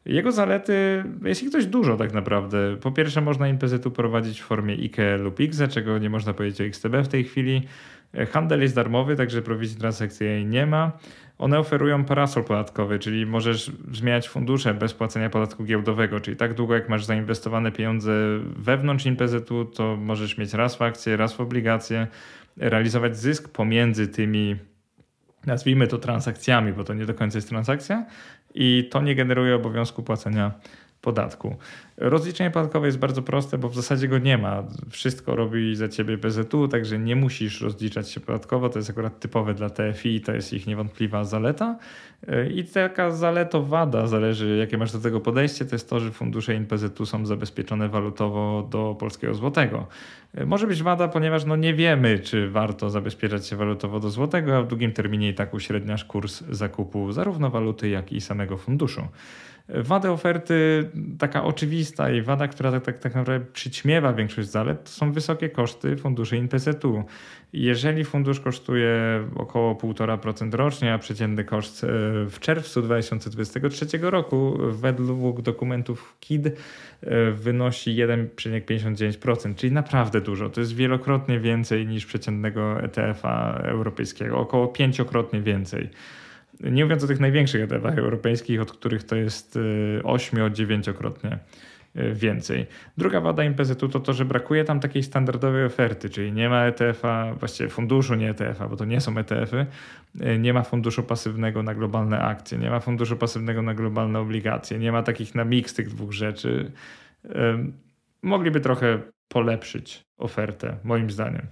Jego 0.05 0.31
zalety 0.31 1.03
jest 1.23 1.43
ich 1.43 1.49
dość 1.49 1.67
dużo 1.67 1.97
tak 1.97 2.13
naprawdę. 2.13 2.77
Po 2.81 2.91
pierwsze 2.91 3.21
można 3.21 3.47
imprezy 3.47 3.79
prowadzić 3.79 4.41
w 4.41 4.45
formie 4.45 4.73
IKE 4.73 5.17
lub 5.17 5.39
IGZE, 5.39 5.67
czego 5.67 5.97
nie 5.97 6.09
można 6.09 6.33
powiedzieć 6.33 6.61
o 6.61 6.63
XTB 6.63 6.95
w 7.03 7.07
tej 7.07 7.23
chwili. 7.23 7.61
Handel 8.31 8.61
jest 8.61 8.75
darmowy, 8.75 9.15
także 9.15 9.41
prowizji 9.41 9.79
transakcyjnej 9.79 10.45
nie 10.45 10.65
ma. 10.65 10.91
One 11.37 11.59
oferują 11.59 12.05
parasol 12.05 12.43
podatkowy, 12.43 12.99
czyli 12.99 13.25
możesz 13.25 13.71
zmieniać 13.91 14.29
fundusze 14.29 14.73
bez 14.73 14.93
płacenia 14.93 15.29
podatku 15.29 15.63
giełdowego, 15.63 16.19
czyli 16.19 16.37
tak 16.37 16.53
długo 16.53 16.73
jak 16.73 16.89
masz 16.89 17.05
zainwestowane 17.05 17.71
pieniądze 17.71 18.11
wewnątrz 18.57 19.05
imprezytu, 19.05 19.65
to 19.65 19.95
możesz 19.95 20.37
mieć 20.37 20.53
raz 20.53 20.75
w 20.75 20.81
akcje, 20.81 21.17
raz 21.17 21.33
w 21.33 21.41
obligacje, 21.41 22.07
realizować 22.57 23.17
zysk 23.17 23.49
pomiędzy 23.49 24.07
tymi 24.07 24.55
nazwijmy 25.45 25.87
to 25.87 25.97
transakcjami, 25.97 26.73
bo 26.73 26.83
to 26.83 26.93
nie 26.93 27.05
do 27.05 27.13
końca 27.13 27.37
jest 27.37 27.49
transakcja, 27.49 28.05
i 28.53 28.87
to 28.91 29.01
nie 29.01 29.15
generuje 29.15 29.55
obowiązku 29.55 30.03
płacenia 30.03 30.51
podatku. 31.01 31.55
Rozliczenie 31.97 32.51
podatkowe 32.51 32.85
jest 32.85 32.99
bardzo 32.99 33.21
proste, 33.21 33.57
bo 33.57 33.69
w 33.69 33.75
zasadzie 33.75 34.07
go 34.07 34.17
nie 34.17 34.37
ma. 34.37 34.63
Wszystko 34.89 35.35
robi 35.35 35.75
za 35.75 35.89
ciebie 35.89 36.17
PZU, 36.17 36.67
także 36.67 36.99
nie 36.99 37.15
musisz 37.15 37.61
rozliczać 37.61 38.09
się 38.11 38.19
podatkowo. 38.19 38.69
To 38.69 38.79
jest 38.79 38.89
akurat 38.89 39.19
typowe 39.19 39.53
dla 39.53 39.69
TFI 39.69 40.21
to 40.21 40.33
jest 40.33 40.53
ich 40.53 40.67
niewątpliwa 40.67 41.23
zaleta. 41.23 41.77
I 42.53 42.63
taka 42.63 43.11
zaleta 43.11 43.59
wada, 43.59 44.07
zależy 44.07 44.57
jakie 44.57 44.77
masz 44.77 44.91
do 44.91 44.99
tego 44.99 45.19
podejście, 45.19 45.65
to 45.65 45.75
jest 45.75 45.89
to, 45.89 45.99
że 45.99 46.11
fundusze 46.11 46.55
INPZ 46.55 46.85
są 47.05 47.25
zabezpieczone 47.25 47.89
walutowo 47.89 48.67
do 48.71 48.95
polskiego 48.99 49.33
złotego. 49.33 49.87
Może 50.45 50.67
być 50.67 50.83
wada, 50.83 51.07
ponieważ 51.07 51.45
no 51.45 51.55
nie 51.55 51.73
wiemy, 51.73 52.19
czy 52.19 52.49
warto 52.49 52.89
zabezpieczać 52.89 53.47
się 53.47 53.55
walutowo 53.55 53.99
do 53.99 54.09
złotego, 54.09 54.57
a 54.57 54.61
w 54.61 54.67
długim 54.67 54.91
terminie 54.91 55.29
i 55.29 55.33
tak 55.33 55.53
uśredniasz 55.53 56.05
kurs 56.05 56.43
zakupu 56.49 57.11
zarówno 57.11 57.49
waluty, 57.49 57.89
jak 57.89 58.13
i 58.13 58.21
samego 58.21 58.57
funduszu. 58.57 59.07
Wadę 59.69 60.11
oferty, 60.11 60.89
taka 61.19 61.43
oczywista 61.43 61.84
i 62.13 62.21
wada, 62.21 62.47
która 62.47 62.71
tak, 62.71 62.83
tak, 62.83 62.99
tak 62.99 63.15
naprawdę 63.15 63.45
przyćmiewa 63.53 64.13
większość 64.13 64.49
zalet, 64.49 64.83
to 64.83 64.89
są 64.89 65.11
wysokie 65.11 65.49
koszty 65.49 65.97
funduszy 65.97 66.37
INPZ-u. 66.37 67.03
Jeżeli 67.53 68.05
fundusz 68.05 68.39
kosztuje 68.39 69.23
około 69.35 69.75
1,5% 69.75 70.53
rocznie, 70.53 70.93
a 70.93 70.97
przeciętny 70.97 71.43
koszt 71.43 71.83
e, 71.83 71.87
w 72.29 72.39
czerwcu 72.39 72.81
2023 72.81 73.85
roku 74.01 74.57
według 74.71 75.41
dokumentów 75.41 76.15
KID 76.19 76.47
e, 76.47 77.31
wynosi 77.31 77.95
1,59%, 77.95 79.55
czyli 79.55 79.73
naprawdę 79.73 80.21
dużo. 80.21 80.49
To 80.49 80.61
jest 80.61 80.75
wielokrotnie 80.75 81.39
więcej 81.39 81.87
niż 81.87 82.05
przeciętnego 82.05 82.83
ETF-a 82.83 83.59
europejskiego, 83.63 84.37
około 84.37 84.67
pięciokrotnie 84.67 85.41
więcej. 85.41 85.89
Nie 86.59 86.83
mówiąc 86.83 87.03
o 87.03 87.07
tych 87.07 87.19
największych 87.19 87.63
ETF-ach 87.63 87.97
europejskich, 87.97 88.61
od 88.61 88.71
których 88.71 89.03
to 89.03 89.15
jest 89.15 89.59
8-9-krotnie 90.03 91.31
y, 91.31 91.35
y, 91.35 91.74
więcej. 92.13 92.65
Druga 92.97 93.21
wada 93.21 93.43
impezytu 93.43 93.89
to 93.89 93.99
to, 93.99 94.13
że 94.13 94.25
brakuje 94.25 94.63
tam 94.63 94.79
takiej 94.79 95.03
standardowej 95.03 95.65
oferty, 95.65 96.09
czyli 96.09 96.31
nie 96.31 96.49
ma 96.49 96.65
ETF-a, 96.65 97.33
właściwie 97.33 97.69
funduszu 97.69 98.15
nie 98.15 98.29
ETF-a, 98.29 98.67
bo 98.67 98.75
to 98.75 98.85
nie 98.85 99.01
są 99.01 99.17
ETF-y, 99.17 99.65
y, 100.25 100.39
nie 100.39 100.53
ma 100.53 100.63
funduszu 100.63 101.03
pasywnego 101.03 101.63
na 101.63 101.73
globalne 101.73 102.19
akcje, 102.19 102.57
nie 102.57 102.69
ma 102.69 102.79
funduszu 102.79 103.17
pasywnego 103.17 103.61
na 103.61 103.73
globalne 103.73 104.19
obligacje, 104.19 104.79
nie 104.79 104.91
ma 104.91 105.03
takich 105.03 105.35
na 105.35 105.45
miks 105.45 105.73
tych 105.73 105.89
dwóch 105.89 106.11
rzeczy. 106.11 106.71
Mogliby 108.21 108.61
trochę 108.61 108.99
polepszyć 109.27 110.05
ofertę, 110.17 110.77
moim 110.83 111.11
zdaniem. 111.11 111.47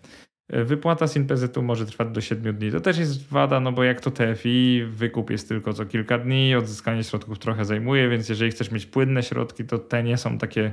Wypłata 0.66 1.08
z 1.08 1.18
NPZ-u 1.18 1.62
może 1.62 1.86
trwać 1.86 2.10
do 2.10 2.22
7 2.22 2.56
dni. 2.56 2.72
To 2.72 2.80
też 2.80 2.98
jest 2.98 3.30
wada, 3.30 3.60
no 3.60 3.72
bo 3.72 3.84
jak 3.84 4.02
to 4.02 4.12
TFI, 4.12 4.84
wykup 4.88 5.30
jest 5.30 5.48
tylko 5.48 5.74
co 5.74 5.86
kilka 5.86 6.18
dni, 6.18 6.56
odzyskanie 6.56 7.04
środków 7.04 7.40
trochę 7.40 7.66
zajmuje, 7.66 8.10
więc 8.10 8.30
jeżeli 8.30 8.52
chcesz 8.52 8.72
mieć 8.72 8.86
płynne 8.86 9.24
środki, 9.24 9.64
to 9.66 9.80
te 9.80 10.04
nie 10.04 10.18
są 10.18 10.38
takie 10.38 10.72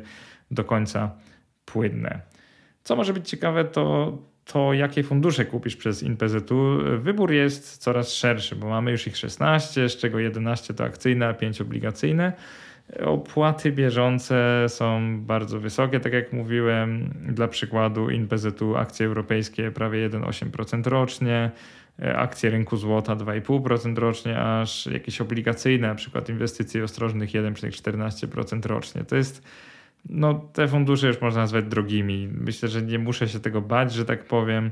do 0.50 0.64
końca 0.64 1.10
płynne. 1.64 2.20
Co 2.82 2.96
może 2.96 3.12
być 3.12 3.28
ciekawe, 3.28 3.64
to 3.64 4.18
to 4.52 4.72
jakie 4.72 5.02
fundusze 5.02 5.44
kupisz 5.44 5.76
przez 5.76 6.02
InPZU. 6.02 6.78
Wybór 6.98 7.32
jest 7.32 7.76
coraz 7.76 8.12
szerszy, 8.12 8.56
bo 8.56 8.68
mamy 8.68 8.90
już 8.90 9.06
ich 9.06 9.16
16, 9.16 9.88
z 9.88 9.96
czego 9.96 10.18
11 10.18 10.74
to 10.74 10.84
akcyjne, 10.84 11.28
a 11.28 11.34
5 11.34 11.60
obligacyjne. 11.60 12.32
Opłaty 12.98 13.72
bieżące 13.72 14.66
są 14.68 15.18
bardzo 15.20 15.60
wysokie, 15.60 16.00
tak 16.00 16.12
jak 16.12 16.32
mówiłem. 16.32 17.14
Dla 17.28 17.48
przykładu 17.48 18.10
InPZU 18.10 18.76
akcje 18.76 19.06
europejskie 19.06 19.70
prawie 19.70 20.10
1,8% 20.10 20.86
rocznie, 20.86 21.50
akcje 22.14 22.50
rynku 22.50 22.76
złota 22.76 23.16
2,5% 23.16 23.98
rocznie, 23.98 24.38
aż 24.38 24.86
jakieś 24.86 25.20
obligacyjne, 25.20 25.88
na 25.88 25.94
przykład 25.94 26.28
inwestycje 26.28 26.84
ostrożnych 26.84 27.30
1,14% 27.30 28.66
rocznie. 28.66 29.04
To 29.04 29.16
jest 29.16 29.42
no, 30.08 30.34
te 30.52 30.68
fundusze 30.68 31.06
już 31.06 31.20
można 31.20 31.40
nazwać 31.40 31.64
drogimi. 31.64 32.28
Myślę, 32.32 32.68
że 32.68 32.82
nie 32.82 32.98
muszę 32.98 33.28
się 33.28 33.40
tego 33.40 33.60
bać, 33.60 33.92
że 33.92 34.04
tak 34.04 34.24
powiem. 34.24 34.70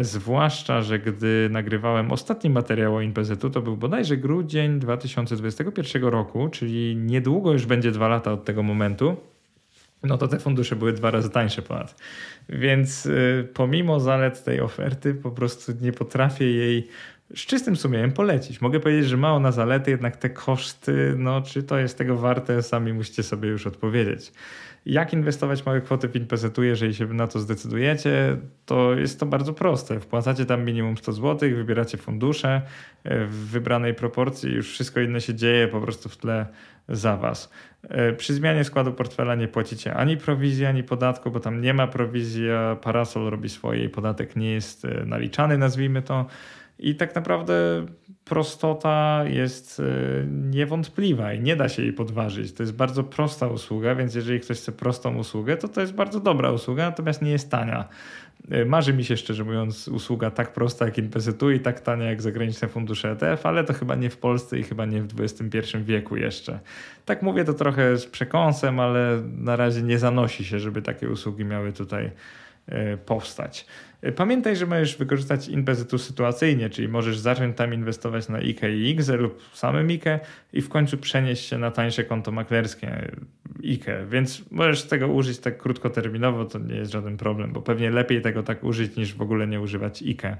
Zwłaszcza, 0.00 0.82
że 0.82 0.98
gdy 0.98 1.48
nagrywałem 1.50 2.12
ostatni 2.12 2.50
materiał 2.50 2.96
o 2.96 3.00
InPZ-u, 3.00 3.50
to 3.50 3.62
był 3.62 3.76
bodajże 3.76 4.16
grudzień 4.16 4.78
2021 4.78 6.04
roku, 6.04 6.48
czyli 6.48 6.96
niedługo 6.96 7.52
już 7.52 7.66
będzie 7.66 7.90
dwa 7.90 8.08
lata 8.08 8.32
od 8.32 8.44
tego 8.44 8.62
momentu. 8.62 9.16
no 10.02 10.18
to 10.18 10.28
te 10.28 10.38
fundusze 10.38 10.76
były 10.76 10.92
dwa 10.92 11.10
razy 11.10 11.30
tańsze 11.30 11.62
ponad. 11.62 11.96
Więc 12.48 13.06
y, 13.06 13.48
pomimo 13.54 14.00
zalet 14.00 14.44
tej 14.44 14.60
oferty, 14.60 15.14
po 15.14 15.30
prostu 15.30 15.72
nie 15.80 15.92
potrafię 15.92 16.44
jej 16.44 16.88
z 17.30 17.40
czystym 17.40 17.76
sumieniem 17.76 18.12
polecić. 18.12 18.60
Mogę 18.60 18.80
powiedzieć, 18.80 19.06
że 19.06 19.16
ma 19.16 19.32
ona 19.32 19.52
zalety, 19.52 19.90
jednak 19.90 20.16
te 20.16 20.30
koszty, 20.30 21.14
no 21.18 21.42
czy 21.42 21.62
to 21.62 21.78
jest 21.78 21.98
tego 21.98 22.16
warte, 22.16 22.62
sami 22.62 22.92
musicie 22.92 23.22
sobie 23.22 23.48
już 23.48 23.66
odpowiedzieć. 23.66 24.32
Jak 24.86 25.12
inwestować 25.12 25.66
małe 25.66 25.80
kwoty 25.80 26.08
w 26.08 26.16
Inpesetu, 26.16 26.62
jeżeli 26.62 26.94
się 26.94 27.06
na 27.06 27.26
to 27.26 27.40
zdecydujecie, 27.40 28.36
to 28.66 28.94
jest 28.94 29.20
to 29.20 29.26
bardzo 29.26 29.52
proste. 29.52 30.00
Wpłacacie 30.00 30.46
tam 30.46 30.64
minimum 30.64 30.96
100 30.96 31.12
zł, 31.12 31.50
wybieracie 31.54 31.98
fundusze 31.98 32.62
e, 33.04 33.24
w 33.26 33.34
wybranej 33.34 33.94
proporcji, 33.94 34.52
już 34.52 34.70
wszystko 34.70 35.00
inne 35.00 35.20
się 35.20 35.34
dzieje 35.34 35.68
po 35.68 35.80
prostu 35.80 36.08
w 36.08 36.16
tle 36.16 36.46
za 36.88 37.16
was. 37.16 37.50
E, 37.82 38.12
przy 38.12 38.34
zmianie 38.34 38.64
składu 38.64 38.92
portfela 38.92 39.34
nie 39.34 39.48
płacicie 39.48 39.94
ani 39.94 40.16
prowizji, 40.16 40.66
ani 40.66 40.82
podatku, 40.82 41.30
bo 41.30 41.40
tam 41.40 41.60
nie 41.60 41.74
ma 41.74 41.86
prowizji, 41.86 42.50
a 42.50 42.76
Parasol 42.76 43.30
robi 43.30 43.48
swoje 43.48 43.84
i 43.84 43.88
podatek 43.88 44.36
nie 44.36 44.50
jest 44.52 44.84
e, 44.84 45.04
naliczany, 45.06 45.58
nazwijmy 45.58 46.02
to. 46.02 46.26
I 46.78 46.94
tak 46.94 47.14
naprawdę 47.14 47.86
prostota 48.24 49.24
jest 49.26 49.80
e, 49.80 49.84
niewątpliwa 50.26 51.32
i 51.32 51.40
nie 51.40 51.56
da 51.56 51.68
się 51.68 51.82
jej 51.82 51.92
podważyć. 51.92 52.52
To 52.52 52.62
jest 52.62 52.72
bardzo 52.72 53.04
prosta 53.04 53.46
usługa, 53.46 53.94
więc 53.94 54.14
jeżeli 54.14 54.40
ktoś 54.40 54.58
chce 54.58 54.72
prostą 54.72 55.16
usługę, 55.16 55.56
to 55.56 55.68
to 55.68 55.80
jest 55.80 55.92
bardzo 55.92 56.20
dobra 56.20 56.52
usługa, 56.52 56.84
natomiast 56.84 57.22
nie 57.22 57.30
jest 57.30 57.50
tania. 57.50 57.88
E, 58.50 58.64
marzy 58.64 58.92
mi 58.92 59.04
się 59.04 59.16
szczerze 59.16 59.44
mówiąc 59.44 59.88
usługa 59.88 60.30
tak 60.30 60.52
prosta 60.52 60.84
jak 60.84 60.98
Inpesetu 60.98 61.50
i 61.50 61.60
tak 61.60 61.80
tania 61.80 62.04
jak 62.04 62.22
zagraniczne 62.22 62.68
fundusze 62.68 63.10
ETF, 63.10 63.46
ale 63.46 63.64
to 63.64 63.72
chyba 63.72 63.94
nie 63.94 64.10
w 64.10 64.16
Polsce 64.16 64.58
i 64.58 64.62
chyba 64.62 64.86
nie 64.86 65.02
w 65.02 65.20
XXI 65.20 65.58
wieku 65.78 66.16
jeszcze. 66.16 66.60
Tak 67.04 67.22
mówię 67.22 67.44
to 67.44 67.54
trochę 67.54 67.96
z 67.96 68.06
przekąsem, 68.06 68.80
ale 68.80 69.22
na 69.38 69.56
razie 69.56 69.82
nie 69.82 69.98
zanosi 69.98 70.44
się, 70.44 70.58
żeby 70.58 70.82
takie 70.82 71.10
usługi 71.10 71.44
miały 71.44 71.72
tutaj 71.72 72.10
E, 72.66 72.96
powstać. 72.96 73.66
E, 74.04 74.12
pamiętaj, 74.12 74.56
że 74.56 74.66
możesz 74.66 74.96
wykorzystać 74.96 75.48
inwestytu 75.48 75.98
sytuacyjnie, 75.98 76.70
czyli 76.70 76.88
możesz 76.88 77.18
zacząć 77.18 77.56
tam 77.56 77.74
inwestować 77.74 78.28
na 78.28 78.38
IKE 78.38 78.76
i 78.76 78.90
IGZE 78.90 79.16
lub 79.16 79.42
samym 79.52 79.88
IKE 79.88 80.20
i 80.52 80.62
w 80.62 80.68
końcu 80.68 80.98
przenieść 80.98 81.48
się 81.48 81.58
na 81.58 81.70
tańsze 81.70 82.04
konto 82.04 82.32
maklerskie 82.32 83.12
IKE, 83.64 84.06
więc 84.10 84.50
możesz 84.50 84.82
tego 84.82 85.08
użyć 85.08 85.38
tak 85.38 85.58
krótkoterminowo, 85.58 86.44
to 86.44 86.58
nie 86.58 86.74
jest 86.74 86.92
żaden 86.92 87.16
problem, 87.16 87.52
bo 87.52 87.62
pewnie 87.62 87.90
lepiej 87.90 88.22
tego 88.22 88.42
tak 88.42 88.64
użyć 88.64 88.96
niż 88.96 89.14
w 89.14 89.22
ogóle 89.22 89.46
nie 89.46 89.60
używać 89.60 90.02
IKE 90.02 90.36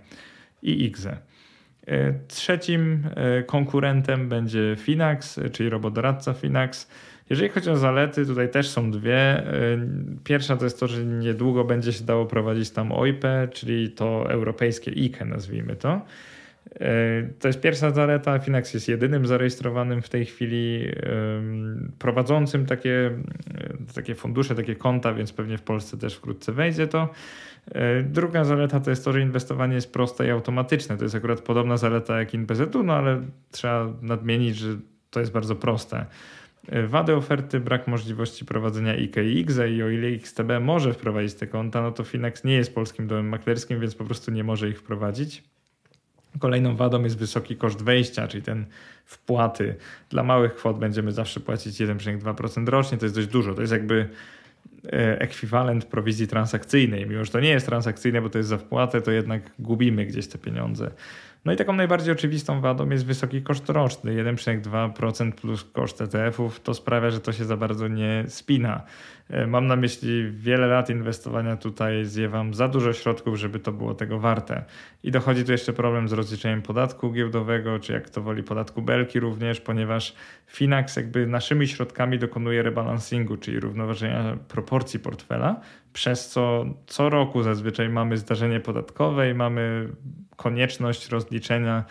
i 0.62 0.85
IGZE. 0.85 1.16
E, 1.87 2.14
trzecim 2.28 3.09
konkurentem 3.47 4.28
będzie 4.28 4.76
Finax, 4.78 5.40
czyli 5.52 5.68
robodoradca 5.68 6.33
Finax. 6.33 6.88
Jeżeli 7.31 7.49
chodzi 7.49 7.71
o 7.71 7.76
zalety, 7.76 8.26
tutaj 8.26 8.50
też 8.50 8.69
są 8.69 8.90
dwie. 8.90 9.52
Y, 9.54 9.78
pierwsza 10.25 10.57
to 10.57 10.64
jest 10.64 10.81
to, 10.81 10.87
że 10.87 11.04
niedługo 11.04 11.64
będzie 11.64 11.93
się 11.93 12.04
dało 12.04 12.26
prowadzić 12.26 12.71
tam 12.71 12.93
OIP, 12.93 13.25
czyli 13.52 13.90
to 13.90 14.31
europejskie 14.31 14.90
IKE, 14.90 15.25
nazwijmy 15.25 15.76
to. 15.76 16.00
Y, 16.66 17.33
to 17.38 17.49
jest 17.49 17.61
pierwsza 17.61 17.90
zaleta. 17.90 18.38
Finax 18.38 18.75
jest 18.75 18.88
jedynym 18.88 19.26
zarejestrowanym 19.26 20.02
w 20.02 20.09
tej 20.09 20.25
chwili 20.25 20.93
prowadzącym 21.99 22.66
takie, 22.66 23.11
y, 23.90 23.95
takie 23.95 24.14
fundusze, 24.14 24.54
takie 24.54 24.76
konta, 24.76 25.14
więc 25.14 25.33
pewnie 25.33 25.59
w 25.59 25.62
Polsce 25.62 25.97
też 25.97 26.14
wkrótce 26.14 26.52
wejdzie 26.52 26.87
to. 26.87 27.09
Druga 28.04 28.45
zaleta 28.45 28.81
to 28.81 28.90
jest 28.90 29.04
to, 29.04 29.12
że 29.12 29.21
inwestowanie 29.21 29.75
jest 29.75 29.93
proste 29.93 30.26
i 30.26 30.31
automatyczne. 30.31 30.97
To 30.97 31.04
jest 31.04 31.14
akurat 31.14 31.40
podobna 31.40 31.76
zaleta 31.76 32.19
jak 32.19 32.35
InPZU, 32.35 32.83
no 32.85 32.95
ale 32.95 33.23
trzeba 33.50 33.93
nadmienić, 34.02 34.57
że 34.57 34.69
to 35.11 35.21
jest 35.21 35.33
bardzo 35.33 35.57
proste. 35.57 36.07
Wady 36.87 37.14
oferty, 37.14 37.61
brak 37.61 37.87
możliwości 37.87 38.44
prowadzenia 38.44 38.92
IKE 38.92 39.25
i 39.25 39.38
IGZE 39.38 39.71
i 39.71 39.83
o 39.83 39.88
ile 39.88 40.09
XTB 40.09 40.50
może 40.61 40.94
wprowadzić 40.94 41.35
te 41.35 41.47
konta, 41.47 41.83
no 41.83 41.92
to 41.92 42.04
Finax 42.04 42.44
nie 42.44 42.54
jest 42.54 42.75
polskim 42.75 43.06
domem 43.06 43.28
maklerskim, 43.28 43.80
więc 43.80 43.94
po 43.94 44.04
prostu 44.04 44.30
nie 44.30 44.44
może 44.44 44.68
ich 44.68 44.78
wprowadzić. 44.78 45.44
Kolejną 46.38 46.76
wadą 46.76 47.02
jest 47.02 47.18
wysoki 47.18 47.56
koszt 47.56 47.83
wejścia, 47.83 48.28
czyli 48.28 48.42
ten 48.42 48.66
wpłaty. 49.04 49.75
Dla 50.11 50.23
małych 50.23 50.54
kwot 50.54 50.78
będziemy 50.78 51.12
zawsze 51.12 51.40
płacić 51.40 51.80
1,2% 51.80 52.68
rocznie, 52.68 52.99
to 52.99 53.04
jest 53.04 53.14
dość 53.14 53.28
dużo. 53.28 53.54
To 53.54 53.61
jest 53.61 53.73
jakby 53.73 54.09
e, 54.87 55.21
ekwiwalent 55.21 55.85
prowizji 55.85 56.28
transakcyjnej. 56.28 57.06
Mimo, 57.06 57.25
że 57.25 57.33
to 57.33 57.40
nie 57.40 57.49
jest 57.49 57.66
transakcyjne, 57.66 58.23
bo 58.23 58.30
to 58.30 58.38
jest 58.38 58.50
za 58.50 58.59
wpłatę, 58.59 59.02
to 59.02 59.11
jednak 59.11 59.50
gubimy 59.59 60.06
gdzieś 60.06 60.26
te 60.26 60.38
pieniądze. 60.38 60.90
No 61.44 61.52
i 61.52 61.56
taką 61.56 61.72
najbardziej 61.72 62.12
oczywistą 62.12 62.60
wadą 62.60 62.90
jest 62.90 63.06
wysoki 63.06 63.42
koszt 63.42 63.68
roczny. 63.68 64.24
1,2% 64.24 65.32
plus 65.32 65.64
koszt 65.64 66.00
ETF-ów 66.00 66.60
to 66.60 66.74
sprawia, 66.74 67.10
że 67.10 67.20
to 67.20 67.32
się 67.32 67.44
za 67.44 67.56
bardzo 67.56 67.88
nie 67.88 68.24
spina. 68.28 68.82
E, 69.30 69.46
mam 69.46 69.66
na 69.66 69.76
myśli 69.76 70.30
wiele 70.30 70.66
lat 70.66 70.90
inwestowania 70.90 71.56
tutaj 71.56 72.04
zje 72.04 72.28
wam 72.28 72.54
za 72.54 72.68
dużo 72.68 72.92
środków, 72.92 73.36
żeby 73.36 73.58
to 73.58 73.72
było 73.72 73.94
tego 73.94 74.18
warte. 74.18 74.64
I 75.02 75.10
dochodzi 75.10 75.44
tu 75.44 75.52
jeszcze 75.52 75.72
problem 75.72 76.08
z 76.08 76.12
rozliczeniem 76.12 76.62
podatku 76.62 77.12
giełdowego, 77.12 77.78
czy 77.78 77.92
jak 77.92 78.10
to 78.10 78.22
woli 78.22 78.42
podatku 78.42 78.82
belki 78.82 79.20
również, 79.20 79.60
ponieważ 79.60 80.14
Finax 80.46 80.97
jakby 80.97 81.26
naszymi 81.26 81.69
środkami 81.69 82.19
dokonuje 82.19 82.62
rebalansingu, 82.62 83.36
czyli 83.36 83.60
równoważenia 83.60 84.36
proporcji 84.49 85.00
portfela, 85.00 85.60
przez 85.95 86.28
co 86.28 86.65
co 86.87 87.09
roku 87.09 87.43
zazwyczaj 87.43 87.89
mamy 87.89 88.17
zdarzenie 88.19 88.61
podatkowe 88.61 89.30
i 89.30 89.35
mamy 89.35 89.89
konieczność 90.37 91.09
rozliczenia 91.09 91.85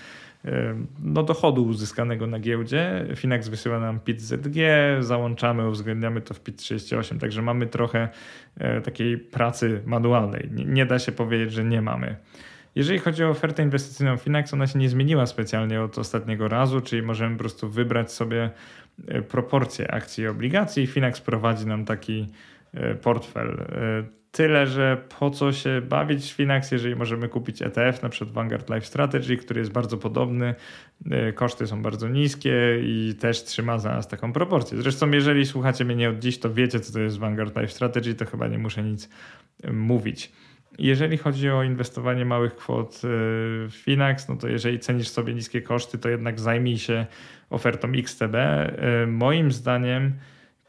no, 1.00 1.24
dochodu 1.24 1.66
uzyskanego 1.66 2.28
na 2.28 2.40
giełdzie. 2.40 3.06
Finax 3.16 3.48
wysyła 3.48 3.80
nam 3.80 4.00
PIT 4.00 4.22
ZG, 4.22 4.58
załączamy, 5.00 5.70
uwzględniamy 5.70 6.22
to 6.22 6.34
w 6.34 6.40
PIT 6.40 6.58
38, 6.58 7.20
także 7.20 7.42
mamy 7.42 7.68
trochę 7.68 8.10
e, 8.58 8.82
takiej 8.82 9.18
pracy 9.18 9.82
manualnej. 9.86 10.50
Nie, 10.52 10.86
da 10.86 11.00
się 11.00 11.12
powiedzieć, 11.12 11.52
że 11.52 11.64
nie 11.64 11.82
mamy. 11.82 12.16
Jeżeli 12.76 13.00
chodzi 13.00 13.24
o 13.24 13.30
ofertę 13.30 13.64
inwestycyjną 13.64 14.18
Finax, 14.18 14.54
ona 14.54 14.68
się 14.68 14.80
nie 14.80 14.90
zmieniła 14.90 15.26
specjalnie 15.26 15.82
od 15.82 15.98
ostatniego 15.98 16.48
razu, 16.48 16.82
czyli 16.82 17.02
możemy 17.02 17.36
po 17.36 17.40
prostu 17.40 17.70
wybrać 17.70 18.12
sobie 18.12 18.50
e, 19.08 19.22
proporcje 19.22 19.92
akcji 19.92 20.24
i 20.24 20.28
obligacji. 20.28 20.88
Finax 20.88 21.22
prowadzi 21.22 21.66
nam 21.66 21.86
taki 21.86 22.28
portfel. 23.02 23.66
Tyle, 24.34 24.68
że 24.68 25.06
po 25.20 25.30
co 25.30 25.52
się 25.52 25.82
bawić 25.82 26.32
w 26.32 26.36
Finax, 26.36 26.72
jeżeli 26.72 26.96
możemy 26.96 27.30
kupić 27.30 27.62
ETF, 27.62 28.02
na 28.04 28.10
przykład 28.10 28.36
Vanguard 28.36 28.70
Life 28.70 28.86
Strategy, 28.86 29.38
który 29.38 29.60
jest 29.60 29.72
bardzo 29.72 29.98
podobny, 29.98 30.56
y, 31.30 31.34
koszty 31.34 31.68
są 31.68 31.82
bardzo 31.82 32.08
niskie 32.08 32.80
i 32.82 33.16
też 33.20 33.44
trzyma 33.44 33.78
za 33.78 33.90
nas 33.90 34.08
taką 34.08 34.34
proporcję. 34.34 34.82
Zresztą, 34.82 35.12
jeżeli 35.12 35.46
słuchacie 35.46 35.86
mnie 35.86 35.96
nie 35.96 36.10
od 36.10 36.20
dziś, 36.20 36.40
to 36.40 36.54
wiecie, 36.54 36.80
co 36.80 36.94
to 36.94 37.00
jest 37.00 37.18
Vanguard 37.18 37.58
Life 37.58 37.74
Strategy, 37.74 38.14
to 38.14 38.26
chyba 38.26 38.48
nie 38.48 38.58
muszę 38.58 38.84
nic 38.84 39.10
mówić. 39.74 40.32
Jeżeli 40.80 41.18
chodzi 41.18 41.50
o 41.50 41.64
inwestowanie 41.64 42.26
małych 42.26 42.56
kwot 42.56 43.02
w 43.04 43.74
Finax, 43.74 44.30
no 44.30 44.36
to 44.36 44.48
jeżeli 44.48 44.80
cenisz 44.80 45.08
sobie 45.08 45.34
niskie 45.34 45.62
koszty, 45.62 45.98
to 45.98 46.10
jednak 46.10 46.40
zajmij 46.40 46.78
się 46.78 47.06
ofertą 47.50 47.92
XTB. 47.92 48.36
Moim 49.08 49.52
zdaniem, 49.52 50.14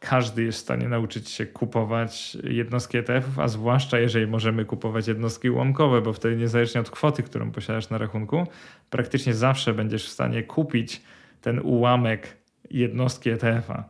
każdy 0.01 0.43
jest 0.43 0.59
w 0.59 0.61
stanie 0.61 0.89
nauczyć 0.89 1.31
się 1.31 1.47
kupować 1.47 2.37
jednostki 2.45 2.99
ETF-ów, 2.99 3.39
a 3.39 3.49
zwłaszcza 3.49 3.99
jeżeli 3.99 4.27
możemy 4.27 4.65
kupować 4.65 5.09
jednostki 5.09 5.51
ułamkowe, 5.51 6.01
bo 6.01 6.13
wtedy 6.13 6.37
niezależnie 6.37 6.81
od 6.81 6.91
kwoty, 6.91 7.23
którą 7.23 7.51
posiadasz 7.51 7.91
na 7.91 7.99
rachunku, 7.99 8.47
praktycznie 8.91 9.35
zawsze 9.35 9.75
będziesz 9.75 10.07
w 10.07 10.11
stanie 10.11 10.43
kupić 10.43 11.03
ten 11.41 11.61
ułamek 11.63 12.37
jednostki 12.71 13.31
ETF-a. 13.31 13.85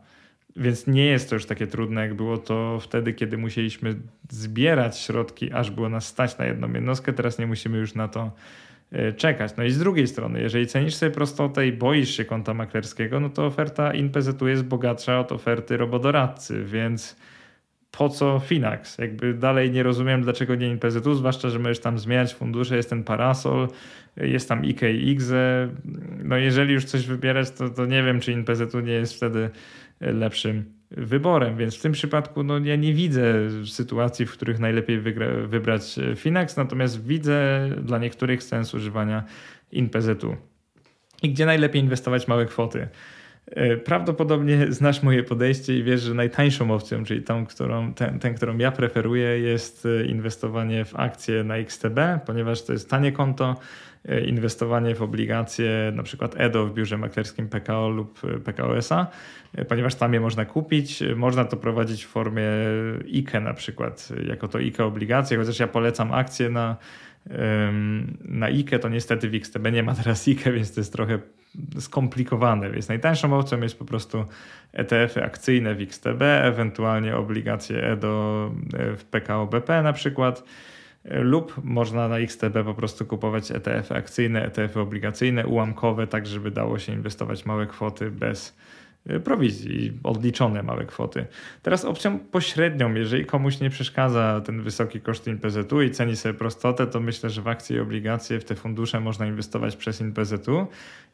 Więc 0.55 0.87
nie 0.87 1.05
jest 1.05 1.29
to 1.29 1.35
już 1.35 1.45
takie 1.45 1.67
trudne, 1.67 2.01
jak 2.01 2.13
było 2.13 2.37
to 2.37 2.79
wtedy, 2.79 3.13
kiedy 3.13 3.37
musieliśmy 3.37 3.95
zbierać 4.29 4.99
środki, 4.99 5.53
aż 5.53 5.71
było 5.71 5.89
nas 5.89 6.07
stać 6.07 6.37
na 6.37 6.45
jedną 6.45 6.73
jednostkę. 6.73 7.13
Teraz 7.13 7.39
nie 7.39 7.47
musimy 7.47 7.77
już 7.77 7.95
na 7.95 8.07
to 8.07 8.31
czekać. 9.17 9.57
No 9.57 9.63
i 9.63 9.69
z 9.69 9.79
drugiej 9.79 10.07
strony, 10.07 10.41
jeżeli 10.41 10.67
cenisz 10.67 10.95
sobie 10.95 11.11
prostotę 11.11 11.67
i 11.67 11.71
boisz 11.71 12.09
się 12.17 12.25
konta 12.25 12.53
maklerskiego, 12.53 13.19
no 13.19 13.29
to 13.29 13.45
oferta 13.45 13.93
InPZU 13.93 14.47
jest 14.47 14.63
bogatsza 14.63 15.19
od 15.19 15.31
oferty 15.31 15.77
robodoradcy, 15.77 16.63
więc 16.63 17.15
po 17.91 18.09
co 18.09 18.39
Finax? 18.39 18.97
Jakby 18.97 19.33
dalej 19.33 19.71
nie 19.71 19.83
rozumiem, 19.83 20.21
dlaczego 20.21 20.55
nie 20.55 20.67
InPZU, 20.67 21.13
zwłaszcza, 21.13 21.49
że 21.49 21.59
możesz 21.59 21.79
tam 21.79 21.99
zmieniać 21.99 22.33
fundusze, 22.33 22.75
jest 22.75 22.89
ten 22.89 23.03
parasol, 23.03 23.67
jest 24.17 24.49
tam 24.49 24.65
IK 24.65 24.81
i 24.81 25.09
IGZE. 25.09 25.69
No 26.23 26.37
jeżeli 26.37 26.73
już 26.73 26.85
coś 26.85 27.07
wybierać, 27.07 27.51
to, 27.51 27.69
to 27.69 27.85
nie 27.85 28.03
wiem, 28.03 28.19
czy 28.19 28.31
InPZU 28.31 28.79
nie 28.79 28.93
jest 28.93 29.15
wtedy 29.15 29.49
lepszym 30.01 30.65
wyborem, 30.91 31.57
więc 31.57 31.75
w 31.75 31.81
tym 31.81 31.91
przypadku 31.91 32.43
no, 32.43 32.59
ja 32.59 32.75
nie 32.75 32.93
widzę 32.93 33.33
sytuacji, 33.65 34.25
w 34.25 34.31
których 34.31 34.59
najlepiej 34.59 34.99
wygra, 34.99 35.27
wybrać 35.47 35.99
e, 35.99 36.15
Finax, 36.15 36.57
natomiast 36.57 37.07
widzę 37.07 37.69
dla 37.81 37.97
niektórych 37.97 38.43
sens 38.43 38.73
używania 38.73 39.23
InPZU. 39.71 40.35
I 41.23 41.29
gdzie 41.29 41.45
najlepiej 41.45 41.81
inwestować 41.81 42.27
małe 42.27 42.45
kwoty? 42.45 42.87
E, 43.51 43.77
prawdopodobnie 43.77 44.67
znasz 44.69 45.03
moje 45.03 45.23
podejście 45.23 45.77
i 45.77 45.83
wiesz, 45.83 46.01
że 46.01 46.13
najtańszą 46.13 46.71
opcją, 46.71 47.03
czyli 47.03 47.23
tą, 47.23 47.45
którą, 47.45 47.93
ten, 47.93 48.19
ten, 48.19 48.35
którą 48.35 48.57
ja 48.57 48.71
preferuję, 48.71 49.39
jest 49.39 49.85
e, 49.85 50.05
inwestowanie 50.05 50.85
w 50.85 50.95
akcje 50.95 51.43
na 51.43 51.57
XTB, 51.57 51.99
ponieważ 52.25 52.63
to 52.63 52.73
jest 52.73 52.89
tanie 52.89 53.11
konto, 53.11 53.55
e, 54.05 54.21
inwestowanie 54.21 54.95
w 54.95 55.01
obligacje, 55.01 55.91
na 55.95 56.03
przykład 56.03 56.35
EDO 56.37 56.65
w 56.65 56.73
biurze 56.73 56.97
maklerskim 56.97 57.49
PKO 57.49 57.89
lub 57.89 58.19
PKO 58.43 58.77
SA, 58.77 59.07
ponieważ 59.67 59.95
tam 59.95 60.13
je 60.13 60.19
można 60.19 60.45
kupić. 60.45 61.03
Można 61.15 61.45
to 61.45 61.57
prowadzić 61.57 62.05
w 62.05 62.07
formie 62.07 62.47
IKE 63.13 63.39
na 63.39 63.53
przykład, 63.53 64.09
jako 64.27 64.47
to 64.47 64.57
IKE 64.57 64.85
obligacje, 64.85 65.37
chociaż 65.37 65.59
ja 65.59 65.67
polecam 65.67 66.13
akcje 66.13 66.49
na 66.49 66.75
na 68.25 68.45
IKE 68.45 68.79
to 68.79 68.89
niestety 68.89 69.29
w 69.29 69.35
XTB 69.35 69.71
nie 69.71 69.83
ma 69.83 69.95
teraz 69.95 70.27
IKE, 70.27 70.51
więc 70.51 70.73
to 70.73 70.79
jest 70.79 70.93
trochę 70.93 71.19
skomplikowane, 71.79 72.71
więc 72.71 72.89
najtańszą 72.89 73.39
opcją 73.39 73.61
jest 73.61 73.79
po 73.79 73.85
prostu 73.85 74.25
ETF-y 74.73 75.23
akcyjne 75.23 75.75
w 75.75 75.81
XTB, 75.81 76.21
ewentualnie 76.21 77.15
obligacje 77.15 77.83
EDO 77.83 78.51
w 78.97 79.03
PKO 79.03 79.47
BP 79.47 79.83
na 79.83 79.93
przykład 79.93 80.43
lub 81.05 81.61
można 81.63 82.07
na 82.07 82.17
XTB 82.17 82.63
po 82.65 82.73
prostu 82.73 83.05
kupować 83.05 83.51
ETF-y 83.51 83.95
akcyjne, 83.95 84.45
ETF-y 84.45 84.79
obligacyjne, 84.79 85.47
ułamkowe, 85.47 86.07
tak 86.07 86.27
żeby 86.27 86.51
dało 86.51 86.79
się 86.79 86.93
inwestować 86.93 87.45
małe 87.45 87.67
kwoty 87.67 88.11
bez 88.11 88.57
prowizji, 89.23 89.93
odliczone 90.03 90.63
małe 90.63 90.85
kwoty. 90.85 91.25
Teraz 91.61 91.85
opcją 91.85 92.19
pośrednią, 92.19 92.93
jeżeli 92.93 93.25
komuś 93.25 93.59
nie 93.59 93.69
przeszkadza 93.69 94.41
ten 94.45 94.61
wysoki 94.61 95.01
koszt 95.01 95.27
INPZ-u 95.27 95.81
i 95.81 95.91
ceni 95.91 96.15
sobie 96.15 96.33
prostotę, 96.33 96.87
to 96.87 96.99
myślę, 96.99 97.29
że 97.29 97.41
w 97.41 97.47
akcje 97.47 97.77
i 97.77 97.79
obligacje, 97.79 98.39
w 98.39 98.45
te 98.45 98.55
fundusze 98.55 98.99
można 98.99 99.27
inwestować 99.27 99.75
przez 99.75 100.01
INPZ-u 100.01 100.67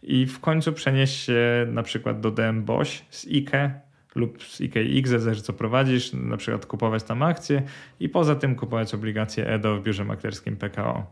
i 0.03 0.25
w 0.25 0.39
końcu 0.39 0.73
przenieść 0.73 1.23
się 1.23 1.67
na 1.71 1.83
przykład 1.83 2.19
do 2.19 2.31
DM 2.31 2.63
BOŚ 2.63 3.05
z 3.09 3.27
IKE 3.27 3.71
lub 4.15 4.43
z 4.43 4.61
IKX, 4.61 5.09
zależy 5.09 5.41
co 5.41 5.53
prowadzisz, 5.53 6.13
na 6.13 6.37
przykład 6.37 6.65
kupować 6.65 7.03
tam 7.03 7.23
akcje 7.23 7.63
i 7.99 8.09
poza 8.09 8.35
tym 8.35 8.55
kupować 8.55 8.93
obligacje 8.93 9.47
EDO 9.47 9.77
w 9.77 9.83
biurze 9.83 10.05
maklerskim 10.05 10.57
PKO. 10.57 11.05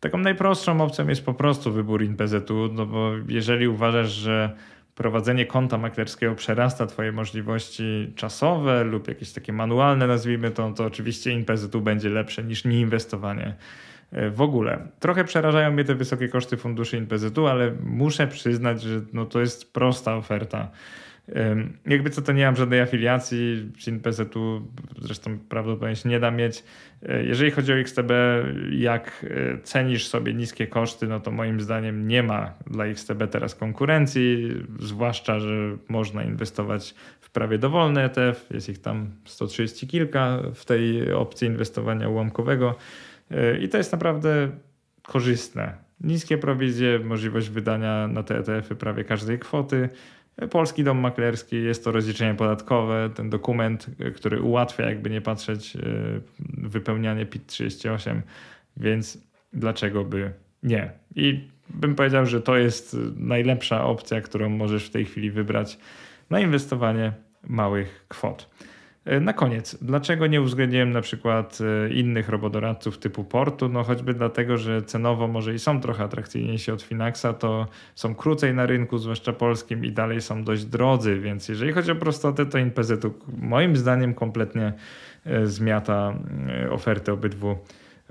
Taką 0.00 0.18
najprostszą 0.18 0.80
opcją 0.80 1.08
jest 1.08 1.24
po 1.24 1.34
prostu 1.34 1.72
wybór 1.72 2.02
INPZ-u, 2.02 2.68
no 2.72 2.86
bo 2.86 3.10
jeżeli 3.28 3.68
uważasz, 3.68 4.10
że 4.12 4.56
prowadzenie 4.94 5.46
konta 5.46 5.78
maklerskiego 5.78 6.34
przerasta 6.34 6.86
Twoje 6.86 7.12
możliwości 7.12 8.12
czasowe 8.16 8.84
lub 8.84 9.08
jakieś 9.08 9.32
takie 9.32 9.52
manualne, 9.52 10.06
nazwijmy 10.06 10.50
to, 10.50 10.72
to 10.72 10.84
oczywiście 10.84 11.30
InPZU 11.30 11.80
będzie 11.80 12.08
lepsze 12.08 12.44
niż 12.44 12.64
nieinwestowanie 12.64 13.54
e, 14.12 14.30
w 14.30 14.40
ogóle. 14.40 14.88
Trochę 15.00 15.24
przerażają 15.24 15.72
mnie 15.72 15.84
te 15.84 15.94
wysokie 15.94 16.28
koszty 16.28 16.56
funduszy 16.56 16.96
InPZU, 16.96 17.46
ale 17.46 17.72
muszę 17.82 18.26
przyznać, 18.26 18.82
że 18.82 19.00
no 19.12 19.26
to 19.26 19.40
jest 19.40 19.72
prosta 19.72 20.16
oferta. 20.16 20.70
Jakby 21.86 22.10
co 22.10 22.22
to 22.22 22.32
nie 22.32 22.46
mam 22.46 22.56
żadnej 22.56 22.80
afiliacji, 22.80 23.72
PZU 24.02 24.62
zresztą 24.98 25.38
prawdopodobnie 25.38 25.94
nie 26.04 26.20
da 26.20 26.30
mieć. 26.30 26.64
E, 27.08 27.24
jeżeli 27.24 27.50
chodzi 27.50 27.72
o 27.72 27.76
XTB, 27.76 28.10
jak 28.70 29.26
e, 29.30 29.58
cenisz 29.62 30.06
sobie 30.06 30.34
niskie 30.34 30.66
koszty, 30.66 31.06
no 31.06 31.20
to 31.20 31.30
moim 31.30 31.60
zdaniem 31.60 32.08
nie 32.08 32.22
ma 32.22 32.54
dla 32.66 32.86
XTB 32.86 33.30
teraz 33.30 33.54
konkurencji, 33.54 34.56
zwłaszcza, 34.80 35.40
że 35.40 35.76
można 35.88 36.22
inwestować 36.22 36.94
w 37.20 37.30
prawie 37.30 37.58
dowolny 37.58 38.02
ETF, 38.02 38.46
jest 38.50 38.68
ich 38.68 38.78
tam 38.78 39.10
130 39.24 39.86
kilka 39.86 40.38
w 40.54 40.64
tej 40.64 41.12
opcji 41.12 41.48
inwestowania 41.48 42.08
ułamkowego 42.08 42.74
e, 43.30 43.58
i 43.58 43.68
to 43.68 43.78
jest 43.78 43.92
naprawdę 43.92 44.50
korzystne. 45.02 45.74
Niskie 46.00 46.38
prowizje, 46.38 46.98
możliwość 46.98 47.48
wydania 47.48 48.08
na 48.08 48.22
te 48.22 48.38
ETF-y 48.38 48.74
prawie 48.74 49.04
każdej 49.04 49.38
kwoty, 49.38 49.88
Polski 50.50 50.84
Dom 50.84 50.98
Maklerski 50.98 51.62
jest 51.62 51.84
to 51.84 51.92
rozliczenie 51.92 52.34
podatkowe, 52.34 53.10
ten 53.14 53.30
dokument, 53.30 53.86
który 54.14 54.42
ułatwia, 54.42 54.88
jakby 54.88 55.10
nie 55.10 55.20
patrzeć, 55.20 55.76
e, 55.76 55.80
wypełnianie 56.68 57.26
PIT 57.26 57.46
38, 57.46 58.22
więc 58.76 59.18
dlaczego 59.52 60.04
by 60.04 60.32
nie? 60.62 60.90
I 61.16 61.48
bym 61.70 61.94
powiedział, 61.94 62.26
że 62.26 62.40
to 62.40 62.56
jest 62.56 62.96
najlepsza 63.16 63.84
opcja, 63.84 64.20
którą 64.20 64.48
możesz 64.48 64.86
w 64.86 64.90
tej 64.90 65.04
chwili 65.04 65.30
wybrać 65.30 65.78
na 66.30 66.40
inwestowanie 66.40 67.12
małych 67.48 68.04
kwot. 68.08 68.50
E, 69.04 69.20
na 69.20 69.32
koniec, 69.32 69.78
dlaczego 69.82 70.26
nie 70.26 70.40
uwzględniłem 70.40 70.90
na 70.90 71.00
przykład 71.00 71.58
e, 71.60 71.92
innych 71.92 72.28
robodoradców 72.28 72.98
typu 72.98 73.24
Portu? 73.24 73.68
No 73.68 73.82
choćby 73.82 74.14
dlatego, 74.14 74.58
że 74.58 74.82
cenowo 74.82 75.28
może 75.28 75.54
i 75.54 75.58
są 75.58 75.80
trochę 75.80 76.04
atrakcyjniejsi 76.04 76.72
od 76.72 76.82
Finaxa, 76.82 77.26
to 77.38 77.66
są 77.94 78.14
krócej 78.14 78.54
na 78.54 78.66
rynku, 78.66 78.98
zwłaszcza 78.98 79.32
polskim 79.32 79.84
i 79.84 79.92
dalej 79.92 80.20
są 80.20 80.44
dość 80.44 80.64
drodzy, 80.64 81.20
więc 81.20 81.48
jeżeli 81.48 81.72
chodzi 81.72 81.90
o 81.90 81.96
prostotę, 81.96 82.46
to 82.46 82.58
InPZ 82.58 82.92
moim 83.38 83.76
zdaniem 83.76 84.14
kompletnie 84.14 84.72
e, 85.26 85.46
zmiata 85.46 86.14
oferty 86.70 87.12
obydwu 87.12 87.56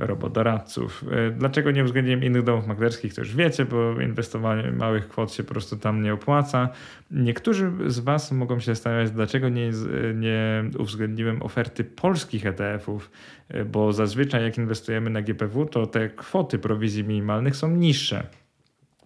robodoradców. 0.05 1.05
E, 1.11 1.31
dlaczego 1.31 1.71
nie 1.71 1.83
uwzględniłem 1.83 2.23
innych 2.23 2.43
domów 2.43 2.67
maklerskich, 2.67 3.13
to 3.13 3.21
już 3.21 3.35
wiecie, 3.35 3.65
bo 3.65 4.01
inwestowanie 4.01 4.71
małych 4.71 5.07
kwot 5.07 5.33
się 5.33 5.43
po 5.43 5.53
prostu 5.53 5.77
tam 5.77 6.03
nie 6.03 6.13
opłaca. 6.13 6.69
Niektórzy 7.11 7.71
z 7.87 7.99
Was 7.99 8.31
mogą 8.31 8.59
się 8.59 8.65
zastanawiać, 8.65 9.11
dlaczego 9.11 9.49
nie, 9.49 9.71
nie 10.13 10.63
uwzględniłem 10.79 11.43
oferty 11.43 11.83
polskich 11.83 12.45
ETF-ów, 12.45 13.11
e, 13.49 13.65
bo 13.65 13.93
zazwyczaj 13.93 14.43
jak 14.43 14.57
inwestujemy 14.57 15.09
na 15.09 15.21
GPW, 15.21 15.65
to 15.65 15.87
te 15.87 16.09
kwoty 16.09 16.59
prowizji 16.59 17.03
minimalnych 17.03 17.55
są 17.55 17.69
niższe 17.69 18.23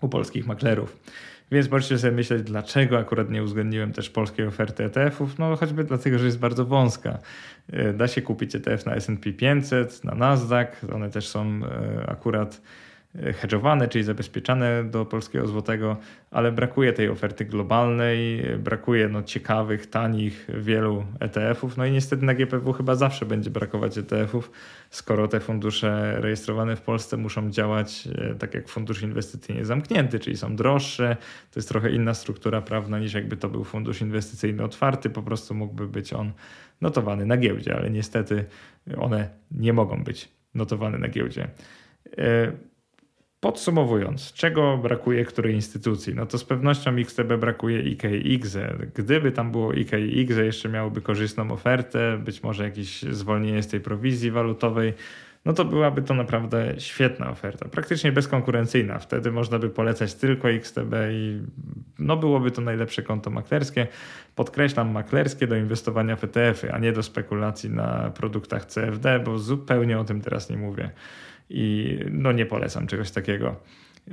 u 0.02 0.10
polskich 0.10 0.48
maklerów. 0.48 1.00
Więc 1.52 1.72
możecie 1.72 1.98
sobie 1.98 2.14
myśleć, 2.14 2.44
dlaczego 2.44 2.98
akurat 2.98 3.30
nie 3.30 3.44
uwzględniłem 3.44 3.94
też 3.94 4.10
polskiej 4.10 4.48
oferty 4.48 4.84
ETF-ów. 4.84 5.40
No 5.40 5.56
choćby 5.56 5.84
dlatego, 5.84 6.20
że 6.20 6.26
jest 6.26 6.40
bardzo 6.40 6.66
wąska. 6.66 7.20
E, 7.72 7.94
da 7.94 8.08
się 8.08 8.22
kupić 8.22 8.56
ETF 8.56 8.86
na 8.86 8.96
S&P 8.96 9.34
500, 9.34 10.04
na 10.04 10.16
Nasdaq. 10.16 10.72
One 10.94 11.10
też 11.10 11.28
są 11.28 11.62
e, 11.64 12.10
akurat 12.10 12.62
hedżowane, 13.34 13.88
czyli 13.88 14.04
zabezpieczane 14.04 14.84
do 14.84 15.06
polskiego 15.06 15.48
złotego, 15.48 15.98
ale 16.32 16.52
brakuje 16.52 16.94
tej 16.94 17.10
oferty 17.10 17.46
globalnej, 17.46 18.44
brakuje 18.60 19.10
no, 19.10 19.24
ciekawych, 19.24 19.88
tanich, 19.88 20.48
wielu 20.58 21.06
ETF-ów. 21.20 21.78
No 21.78 21.86
i 21.86 21.92
niestety 21.92 22.26
na 22.26 22.34
GPW 22.34 22.74
chyba 22.74 22.96
zawsze 22.96 23.26
będzie 23.26 23.50
brakować 23.50 23.98
ETF-ów, 23.98 24.52
skoro 24.90 25.28
te 25.28 25.40
fundusze 25.40 26.16
rejestrowane 26.22 26.76
w 26.76 26.82
Polsce 26.82 27.18
muszą 27.18 27.50
działać 27.50 28.08
e, 28.18 28.36
tak 28.36 28.54
jak 28.54 28.68
fundusz 28.68 29.02
inwestycyjny 29.02 29.66
zamknięty, 29.66 30.20
czyli 30.20 30.38
są 30.38 30.56
droższe. 30.56 31.18
To 31.52 31.60
jest 31.60 31.70
trochę 31.70 31.92
inna 31.92 32.14
struktura 32.14 32.62
prawna 32.62 33.00
niż 33.00 33.14
jakby 33.14 33.38
to 33.38 33.50
był 33.50 33.64
fundusz 33.64 34.02
inwestycyjny 34.02 34.64
otwarty, 34.64 35.10
po 35.10 35.24
prostu 35.24 35.54
mógłby 35.54 35.88
być 35.88 36.14
on 36.14 36.32
notowany 36.82 37.26
na 37.26 37.38
giełdzie, 37.38 37.76
ale 37.76 37.90
niestety 37.90 38.46
one 38.98 39.30
nie 39.52 39.74
mogą 39.74 40.04
być 40.04 40.30
notowane 40.56 40.98
na 40.98 41.08
giełdzie. 41.08 41.48
E, 43.46 43.52
Podsumowując, 43.52 44.34
czego 44.34 44.78
brakuje 44.78 45.26
której 45.26 45.54
instytucji? 45.56 46.16
No 46.16 46.26
to 46.26 46.38
z 46.38 46.44
pewnością 46.44 46.96
XTB 46.96 47.38
brakuje 47.40 47.80
IKX. 47.80 48.58
Gdyby 48.96 49.32
tam 49.32 49.52
było 49.52 49.74
IKX, 49.74 50.38
jeszcze 50.38 50.70
miałoby 50.70 51.02
korzystną 51.02 51.52
ofertę, 51.52 52.18
być 52.18 52.44
może 52.44 52.64
jakieś 52.64 53.02
zwolnienie 53.02 53.64
z 53.64 53.68
tej 53.68 53.80
prowizji 53.80 54.32
walutowej, 54.32 54.94
no 55.46 55.54
to 55.54 55.66
byłaby 55.66 56.02
to 56.02 56.14
naprawdę 56.14 56.74
świetna 56.78 57.30
oferta, 57.30 57.70
praktycznie 57.70 58.12
bezkonkurencyjna. 58.12 59.00
Wtedy 59.00 59.32
można 59.32 59.60
by 59.60 59.70
polecać 59.70 60.14
tylko 60.14 60.50
XTB 60.50 60.94
i 61.12 61.42
no 62.00 62.18
byłoby 62.18 62.52
to 62.52 62.62
najlepsze 62.62 63.04
konto 63.04 63.30
maklerskie. 63.30 63.88
Podkreślam 64.36 64.92
maklerskie 64.92 65.48
do 65.48 65.56
inwestowania 65.56 66.16
w 66.16 66.24
ETF-y, 66.24 66.74
a 66.74 66.80
nie 66.80 66.92
do 66.92 67.04
spekulacji 67.04 67.70
na 67.70 68.12
produktach 68.16 68.66
CFD, 68.66 69.20
bo 69.20 69.38
zupełnie 69.38 70.00
o 70.00 70.04
tym 70.04 70.22
teraz 70.22 70.50
nie 70.50 70.58
mówię 70.58 70.90
i 71.50 72.00
no 72.12 72.32
nie 72.32 72.46
polecam 72.46 72.88
czegoś 72.88 73.12
takiego. 73.12 73.56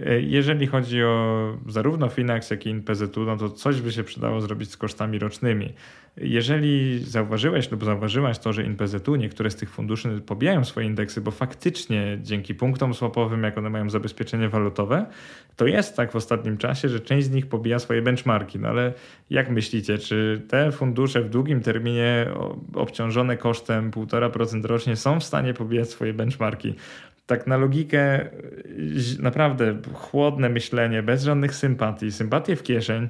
E, 0.07 0.21
jeżeli 0.21 0.67
chodzi 0.67 1.03
o 1.03 1.59
zarówno 1.69 2.09
Finax, 2.09 2.51
jak 2.51 2.67
i 2.67 2.71
InPZU, 2.71 3.25
no 3.27 3.37
to 3.37 3.51
coś 3.51 3.81
by 3.81 3.93
się 3.93 4.05
przydało 4.05 4.41
zrobić 4.41 4.71
z 4.71 4.77
kosztami 4.77 5.19
rocznymi. 5.19 5.73
Jeżeli 6.17 7.05
zauważyłeś 7.05 7.71
lub 7.71 7.85
zauważyłaś 7.85 8.39
to, 8.39 8.53
że 8.53 8.65
InPZU, 8.65 9.17
niektóre 9.17 9.51
z 9.51 9.57
tych 9.57 9.71
funduszy 9.71 10.21
pobijają 10.27 10.65
swoje 10.65 10.87
indeksy, 10.87 11.21
bo 11.21 11.31
faktycznie 11.31 12.19
dzięki 12.23 12.55
punktom 12.55 12.95
swapowym, 12.95 13.43
jak 13.43 13.59
one 13.59 13.71
mają 13.71 13.91
zabezpieczenie 13.91 14.49
walutowe, 14.49 15.07
to 15.57 15.67
jest 15.67 15.97
tak 15.97 16.13
w 16.13 16.17
ostatnim 16.17 16.57
czasie, 16.57 16.89
że 16.89 17.01
część 17.01 17.27
z 17.27 17.31
nich 17.31 17.47
pobija 17.47 17.79
swoje 17.79 18.03
benchmarki. 18.03 18.59
No 18.59 18.69
ale 18.69 18.93
jak 19.31 19.51
myślicie, 19.51 19.99
czy 19.99 20.43
te 20.49 20.73
fundusze 20.73 21.23
w 21.23 21.29
długim 21.29 21.61
terminie 21.61 22.27
obciążone 22.75 23.37
kosztem 23.37 23.91
1,5% 23.91 24.65
rocznie 24.65 24.97
są 24.97 25.21
w 25.21 25.25
stanie 25.25 25.55
pobijać 25.55 25.91
swoje 25.91 26.15
benchmarki? 26.15 26.75
Tak 27.27 27.47
na 27.47 27.57
logikę, 27.57 28.31
naprawdę 29.19 29.79
chłodne 29.95 30.49
myślenie, 30.49 31.03
bez 31.03 31.23
żadnych 31.23 31.55
sympatii, 31.55 32.13
sympatie 32.13 32.57
w 32.57 32.63
kieszeń, 32.63 33.09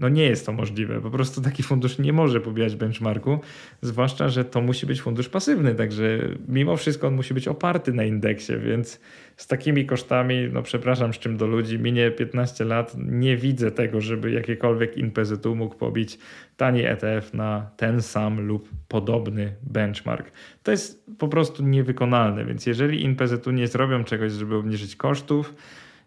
no 0.00 0.08
nie 0.08 0.24
jest 0.24 0.46
to 0.46 0.52
możliwe. 0.52 1.00
Po 1.00 1.10
prostu 1.10 1.40
taki 1.40 1.62
fundusz 1.62 1.98
nie 1.98 2.12
może 2.12 2.40
pobijać 2.40 2.76
benchmarku, 2.76 3.40
zwłaszcza, 3.82 4.28
że 4.28 4.44
to 4.44 4.60
musi 4.60 4.86
być 4.86 5.02
fundusz 5.02 5.28
pasywny, 5.28 5.74
także 5.74 6.18
mimo 6.48 6.76
wszystko 6.76 7.06
on 7.06 7.14
musi 7.14 7.34
być 7.34 7.48
oparty 7.48 7.92
na 7.92 8.04
indeksie, 8.04 8.52
więc 8.64 9.00
z 9.36 9.46
takimi 9.46 9.86
kosztami, 9.86 10.48
no 10.52 10.62
przepraszam, 10.62 11.14
z 11.14 11.18
czym 11.18 11.36
do 11.36 11.46
ludzi, 11.46 11.78
minie 11.78 12.10
15 12.10 12.64
lat, 12.64 12.94
nie 12.98 13.36
widzę 13.36 13.70
tego, 13.70 14.00
żeby 14.00 14.30
jakiekolwiek 14.30 14.96
InPZU 14.96 15.54
mógł 15.54 15.76
pobić 15.76 16.18
tani 16.56 16.84
ETF 16.84 17.34
na 17.34 17.70
ten 17.76 18.02
sam 18.02 18.40
lub 18.46 18.68
podobny 18.88 19.52
benchmark. 19.62 20.32
To 20.62 20.70
jest 20.70 21.06
po 21.18 21.28
prostu 21.28 21.62
niewykonalne, 21.62 22.44
więc 22.44 22.66
jeżeli 22.66 23.04
InPZU 23.04 23.50
nie 23.50 23.66
zrobią 23.66 24.04
czegoś, 24.04 24.32
żeby 24.32 24.56
obniżyć 24.56 24.96
kosztów, 24.96 25.54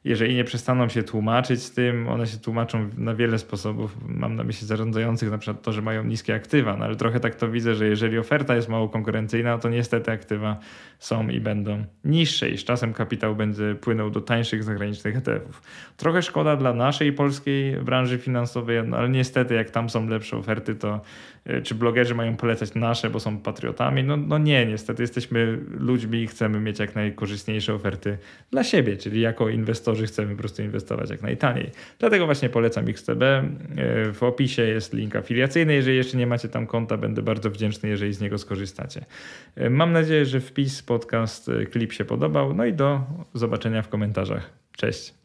jeżeli 0.04 0.36
nie 0.36 0.44
przestaną 0.44 0.90
się 0.90 1.04
tłumaczyć 1.04 1.64
z 1.64 1.72
tym, 1.72 2.08
one 2.08 2.28
się 2.28 2.38
tłumaczą 2.38 2.90
na 2.98 3.16
wiele 3.16 3.40
sposobów. 3.40 3.98
Mam 4.08 4.36
na 4.36 4.44
myśli 4.44 4.68
zarządzających 4.68 5.32
na 5.32 5.38
przykład 5.38 5.62
to, 5.62 5.72
że 5.72 5.82
mają 5.82 6.04
niskie 6.04 6.36
aktywa, 6.36 6.78
no 6.78 6.86
ale 6.86 6.96
trochę 6.96 7.20
tak 7.20 7.36
to 7.36 7.52
widzę, 7.52 7.76
że 7.76 7.88
jeżeli 7.88 8.18
oferta 8.18 8.56
jest 8.56 8.70
mało 8.70 8.90
konkurencyjna, 8.90 9.58
to 9.58 9.70
niestety 9.70 10.12
aktywa 10.12 10.60
są 11.00 11.30
i 11.30 11.40
będą 11.40 11.86
niższe 12.04 12.50
i 12.50 12.58
z 12.58 12.64
czasem 12.64 12.94
kapitał 12.94 13.36
będzie 13.36 13.76
płynął 13.76 14.10
do 14.10 14.22
tańszych 14.22 14.64
zagranicznych 14.64 15.18
ETF-ów. 15.18 15.62
Trochę 15.98 16.22
szkoda 16.22 16.56
dla 16.56 16.74
naszej 16.74 17.14
polskiej 17.14 17.78
branży 17.78 18.18
finansowej, 18.18 18.84
no 18.88 18.98
ale 18.98 19.10
niestety 19.10 19.54
jak 19.54 19.70
tam 19.70 19.90
są 19.90 20.08
lepsze 20.08 20.38
oferty, 20.38 20.76
to 20.76 21.02
czy 21.64 21.76
blogerzy 21.76 22.16
mają 22.16 22.38
polecać 22.38 22.76
nasze, 22.76 23.10
bo 23.10 23.20
są 23.20 23.38
patriotami? 23.38 24.04
No, 24.04 24.18
no 24.18 24.38
nie, 24.38 24.66
niestety 24.66 25.04
jesteśmy 25.04 25.60
ludźmi 25.80 26.22
i 26.22 26.28
chcemy 26.28 26.60
mieć 26.60 26.80
jak 26.80 26.96
najkorzystniejsze 26.96 27.74
oferty 27.74 28.18
dla 28.52 28.64
siebie, 28.64 28.98
czyli 28.98 29.22
jako 29.22 29.50
inwestorzy 29.50 30.06
chcemy 30.06 30.32
po 30.32 30.40
prostu 30.40 30.62
inwestować 30.62 31.10
jak 31.10 31.22
najtaniej. 31.22 31.72
Dlatego 32.00 32.26
właśnie 32.26 32.50
polecam 32.50 32.88
XTB. 32.88 33.22
E, 33.22 33.44
w 34.14 34.24
opisie 34.24 34.62
jest 34.62 34.94
link 34.94 35.16
afiliacyjny. 35.16 35.74
Jeżeli 35.74 35.98
jeszcze 35.98 36.18
nie 36.18 36.28
macie 36.28 36.50
tam 36.50 36.68
konta, 36.68 36.98
będę 36.98 37.22
bardzo 37.22 37.50
wdzięczny, 37.50 37.90
jeżeli 37.90 38.14
z 38.14 38.22
niego 38.22 38.38
skorzystacie. 38.38 39.06
E, 39.56 39.70
mam 39.70 39.92
nadzieję, 39.92 40.26
że 40.26 40.40
wpis 40.40 40.84
podcast, 40.84 41.52
klip 41.72 41.94
się 41.94 42.06
podobał. 42.06 42.54
No 42.54 42.66
i 42.66 42.74
do 42.74 43.02
zobaczenia 43.34 43.82
w 43.82 43.90
komentarzach. 43.90 44.50
Cześć. 44.78 45.23